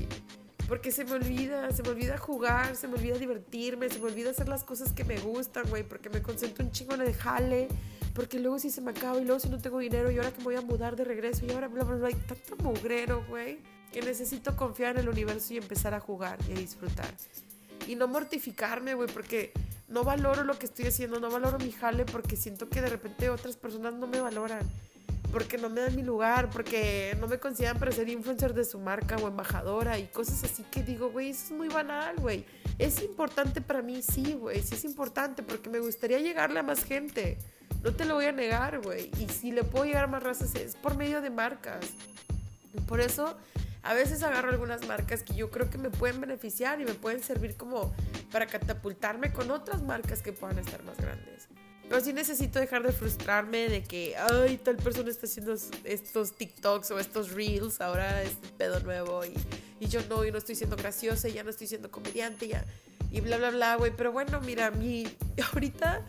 Porque 0.66 0.90
se 0.90 1.04
me 1.04 1.12
olvida, 1.12 1.70
se 1.70 1.84
me 1.84 1.90
olvida 1.90 2.18
jugar, 2.18 2.74
se 2.74 2.88
me 2.88 2.94
olvida 2.94 3.18
divertirme, 3.18 3.88
se 3.88 4.00
me 4.00 4.06
olvida 4.06 4.30
hacer 4.30 4.48
las 4.48 4.64
cosas 4.64 4.90
que 4.90 5.04
me 5.04 5.20
gustan, 5.20 5.62
güey, 5.68 5.84
porque 5.84 6.10
me 6.10 6.22
concentro 6.22 6.64
un 6.64 6.72
chingo 6.72 6.94
en 6.94 7.02
el 7.02 7.14
jale, 7.14 7.68
porque 8.14 8.40
luego 8.40 8.58
si 8.58 8.68
se 8.70 8.80
me 8.80 8.90
acaba 8.90 9.20
y 9.20 9.24
luego 9.24 9.38
si 9.38 9.48
no 9.48 9.58
tengo 9.58 9.78
dinero 9.78 10.10
y 10.10 10.16
ahora 10.16 10.32
que 10.32 10.38
me 10.38 10.44
voy 10.46 10.56
a 10.56 10.60
mudar 10.60 10.96
de 10.96 11.04
regreso 11.04 11.46
y 11.46 11.52
ahora 11.52 11.68
bla, 11.68 11.84
bla, 11.84 11.94
bla, 11.94 12.08
hay 12.08 12.14
tanto 12.14 12.56
mugrero, 12.64 13.24
güey 13.28 13.73
que 13.94 14.02
necesito 14.02 14.56
confiar 14.56 14.96
en 14.96 15.02
el 15.02 15.08
universo 15.08 15.54
y 15.54 15.58
empezar 15.58 15.94
a 15.94 16.00
jugar 16.00 16.36
y 16.48 16.52
a 16.52 16.56
disfrutar. 16.56 17.06
Y 17.86 17.94
no 17.94 18.08
mortificarme, 18.08 18.94
güey, 18.94 19.08
porque 19.08 19.52
no 19.86 20.02
valoro 20.02 20.42
lo 20.42 20.58
que 20.58 20.66
estoy 20.66 20.86
haciendo, 20.86 21.20
no 21.20 21.30
valoro 21.30 21.60
mi 21.60 21.70
jale 21.70 22.04
porque 22.04 22.34
siento 22.34 22.68
que 22.68 22.82
de 22.82 22.88
repente 22.88 23.30
otras 23.30 23.54
personas 23.56 23.94
no 23.94 24.08
me 24.08 24.20
valoran, 24.20 24.68
porque 25.30 25.58
no 25.58 25.70
me 25.70 25.80
dan 25.80 25.94
mi 25.94 26.02
lugar, 26.02 26.50
porque 26.50 27.16
no 27.20 27.28
me 27.28 27.38
consideran 27.38 27.78
para 27.78 27.92
ser 27.92 28.08
influencer 28.08 28.52
de 28.52 28.64
su 28.64 28.80
marca 28.80 29.14
o 29.14 29.28
embajadora 29.28 29.96
y 29.96 30.08
cosas 30.08 30.42
así 30.42 30.64
que 30.72 30.82
digo, 30.82 31.10
güey, 31.10 31.30
eso 31.30 31.44
es 31.44 31.50
muy 31.52 31.68
banal, 31.68 32.16
güey. 32.16 32.44
Es 32.80 33.00
importante 33.00 33.60
para 33.60 33.80
mí, 33.80 34.02
sí, 34.02 34.32
güey, 34.32 34.60
sí 34.60 34.74
es 34.74 34.84
importante 34.84 35.44
porque 35.44 35.70
me 35.70 35.78
gustaría 35.78 36.18
llegarle 36.18 36.58
a 36.58 36.64
más 36.64 36.82
gente. 36.82 37.38
No 37.84 37.94
te 37.94 38.06
lo 38.06 38.14
voy 38.14 38.24
a 38.24 38.32
negar, 38.32 38.80
güey. 38.80 39.12
Y 39.20 39.28
si 39.28 39.52
le 39.52 39.62
puedo 39.62 39.84
llegar 39.84 40.04
a 40.04 40.08
más 40.08 40.22
razas 40.24 40.52
es 40.56 40.74
por 40.74 40.96
medio 40.96 41.20
de 41.20 41.30
marcas. 41.30 41.86
Por 42.88 43.00
eso 43.00 43.36
a 43.84 43.92
veces 43.92 44.22
agarro 44.22 44.50
algunas 44.50 44.86
marcas 44.88 45.22
que 45.22 45.34
yo 45.34 45.50
creo 45.50 45.68
que 45.68 45.76
me 45.76 45.90
pueden 45.90 46.20
beneficiar 46.20 46.80
y 46.80 46.86
me 46.86 46.94
pueden 46.94 47.22
servir 47.22 47.56
como 47.56 47.94
para 48.32 48.46
catapultarme 48.46 49.32
con 49.32 49.50
otras 49.50 49.82
marcas 49.82 50.22
que 50.22 50.32
puedan 50.32 50.58
estar 50.58 50.82
más 50.84 50.96
grandes. 50.96 51.48
Pero 51.86 52.00
sí 52.00 52.14
necesito 52.14 52.58
dejar 52.58 52.82
de 52.82 52.92
frustrarme 52.92 53.68
de 53.68 53.82
que, 53.82 54.16
ay, 54.16 54.56
tal 54.56 54.76
persona 54.78 55.10
está 55.10 55.26
haciendo 55.26 55.54
estos 55.84 56.34
TikToks 56.34 56.90
o 56.92 56.98
estos 56.98 57.32
Reels, 57.32 57.82
ahora 57.82 58.22
este 58.22 58.48
pedo 58.56 58.80
nuevo 58.80 59.22
y, 59.22 59.34
y 59.80 59.88
yo 59.88 60.00
no, 60.08 60.24
y 60.24 60.32
no 60.32 60.38
estoy 60.38 60.54
siendo 60.54 60.76
graciosa, 60.76 61.28
y 61.28 61.34
ya 61.34 61.44
no 61.44 61.50
estoy 61.50 61.66
siendo 61.66 61.90
comediante, 61.90 62.48
ya, 62.48 62.64
y 63.10 63.20
bla, 63.20 63.36
bla, 63.36 63.50
bla, 63.50 63.76
güey. 63.76 63.92
Pero 63.94 64.12
bueno, 64.12 64.40
mira, 64.40 64.70
mi, 64.70 65.06
ahorita 65.52 66.06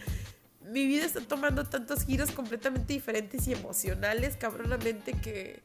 mi 0.72 0.86
vida 0.88 1.06
está 1.06 1.20
tomando 1.20 1.66
tantos 1.66 2.06
giros 2.06 2.32
completamente 2.32 2.94
diferentes 2.94 3.46
y 3.50 3.54
emocionales, 3.54 4.38
cabronamente, 4.38 5.12
que 5.12 5.62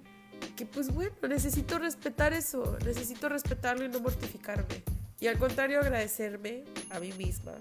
que 0.56 0.66
pues 0.66 0.92
bueno, 0.92 1.14
necesito 1.28 1.78
respetar 1.78 2.32
eso, 2.32 2.76
necesito 2.84 3.28
respetarlo 3.28 3.84
y 3.84 3.88
no 3.88 4.00
mortificarme. 4.00 4.82
Y 5.20 5.26
al 5.26 5.38
contrario, 5.38 5.80
agradecerme 5.80 6.64
a 6.90 6.98
mí 6.98 7.12
misma 7.12 7.52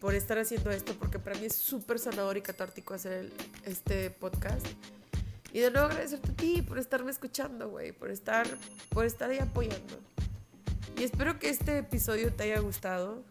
por 0.00 0.14
estar 0.14 0.38
haciendo 0.38 0.70
esto, 0.70 0.94
porque 0.98 1.18
para 1.18 1.36
mí 1.38 1.46
es 1.46 1.56
súper 1.56 1.98
sanador 1.98 2.36
y 2.36 2.42
catártico 2.42 2.94
hacer 2.94 3.32
este 3.64 4.10
podcast. 4.10 4.66
Y 5.52 5.60
de 5.60 5.70
nuevo 5.70 5.88
agradecerte 5.88 6.30
a 6.30 6.34
ti 6.34 6.62
por 6.62 6.78
estarme 6.78 7.10
escuchando, 7.10 7.68
güey, 7.68 7.92
por 7.92 8.10
estar, 8.10 8.46
por 8.90 9.06
estar 9.06 9.30
ahí 9.30 9.38
apoyando. 9.38 9.98
Y 10.98 11.04
espero 11.04 11.38
que 11.38 11.48
este 11.48 11.78
episodio 11.78 12.32
te 12.32 12.44
haya 12.44 12.60
gustado. 12.60 13.24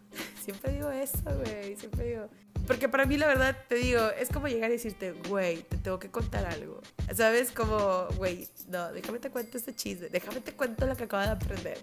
Siempre 0.48 0.72
digo 0.72 0.90
eso, 0.90 1.18
güey, 1.44 1.76
siempre 1.76 2.06
digo, 2.06 2.30
porque 2.66 2.88
para 2.88 3.06
mí, 3.06 3.18
la 3.18 3.28
verdad, 3.28 3.58
te 3.68 3.76
digo, 3.76 4.00
es 4.18 4.30
como 4.30 4.48
llegar 4.48 4.70
y 4.70 4.76
decirte, 4.76 5.12
güey, 5.28 5.64
te 5.64 5.76
tengo 5.76 6.00
que 6.00 6.10
contar 6.10 6.46
algo. 6.46 6.80
¿Sabes? 7.14 7.52
Como, 7.52 8.08
güey, 8.16 8.48
no, 8.70 8.94
déjame 8.94 9.20
te 9.20 9.30
cuento 9.30 9.58
este 9.58 9.76
chisme, 9.76 10.08
déjame 10.08 10.40
te 10.40 10.54
cuento 10.54 10.86
lo 10.86 10.96
que 10.96 11.04
acabo 11.04 11.22
de 11.22 11.32
aprender. 11.32 11.78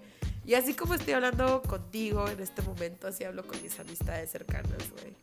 Y 0.46 0.54
así 0.54 0.72
como 0.72 0.94
estoy 0.94 1.12
hablando 1.12 1.60
contigo 1.60 2.26
en 2.26 2.40
este 2.40 2.62
momento, 2.62 3.06
así 3.06 3.24
hablo 3.24 3.46
con 3.46 3.60
mis 3.62 3.78
amistades 3.78 4.30
cercanas, 4.30 4.90
güey. 4.92 5.14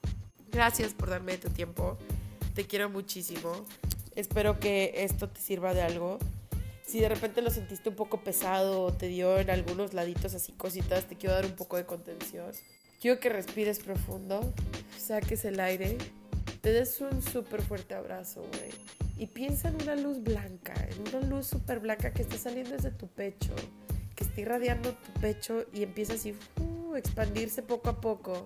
Gracias 0.51 0.93
por 0.93 1.09
darme 1.09 1.39
tu 1.39 1.49
tiempo. 1.49 1.97
Te 2.53 2.67
quiero 2.67 2.91
muchísimo. 2.91 3.65
Espero 4.15 4.59
que 4.59 4.93
esto 4.97 5.29
te 5.29 5.41
sirva 5.41 5.73
de 5.73 5.81
algo. 5.81 6.19
Si 6.85 6.99
de 6.99 7.09
repente 7.09 7.41
lo 7.41 7.49
sentiste 7.49 7.89
un 7.89 7.95
poco 7.95 8.23
pesado 8.23 8.83
o 8.83 8.93
te 8.93 9.07
dio 9.07 9.39
en 9.39 9.49
algunos 9.49 9.95
laditos 9.95 10.35
así 10.35 10.51
cositas, 10.51 11.05
te 11.05 11.15
quiero 11.15 11.33
dar 11.33 11.47
un 11.47 11.55
poco 11.55 11.77
de 11.77 11.87
contención. 11.87 12.51
Quiero 13.01 13.19
que 13.19 13.29
respires 13.29 13.79
profundo, 13.79 14.53
saques 14.95 15.43
el 15.45 15.59
aire, 15.59 15.97
te 16.61 16.71
des 16.71 17.01
un 17.01 17.23
súper 17.23 17.63
fuerte 17.63 17.95
abrazo, 17.95 18.41
güey. 18.41 18.69
Y 19.17 19.25
piensa 19.25 19.69
en 19.69 19.81
una 19.81 19.95
luz 19.95 20.21
blanca, 20.21 20.75
en 20.87 21.07
una 21.07 21.27
luz 21.27 21.47
súper 21.47 21.79
blanca 21.79 22.13
que 22.13 22.21
está 22.21 22.37
saliendo 22.37 22.75
desde 22.75 22.91
tu 22.91 23.07
pecho, 23.07 23.55
que 24.15 24.23
está 24.23 24.41
irradiando 24.41 24.93
tu 24.93 25.19
pecho 25.19 25.65
y 25.73 25.81
empieza 25.81 26.13
así 26.13 26.35
uh, 26.59 26.93
expandirse 26.93 27.63
poco 27.63 27.89
a 27.89 27.99
poco. 27.99 28.45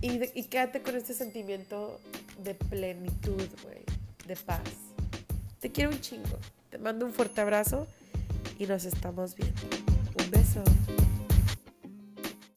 Y, 0.00 0.20
y 0.38 0.44
quédate 0.44 0.80
con 0.80 0.94
este 0.94 1.12
sentimiento 1.12 2.00
de 2.44 2.54
plenitud, 2.54 3.48
güey, 3.64 3.82
de 4.28 4.36
paz. 4.36 4.62
Te 5.58 5.72
quiero 5.72 5.90
un 5.90 6.00
chingo. 6.00 6.38
Te 6.70 6.78
mando 6.78 7.04
un 7.04 7.12
fuerte 7.12 7.40
abrazo 7.40 7.88
y 8.60 8.66
nos 8.66 8.84
estamos 8.84 9.34
viendo. 9.34 9.78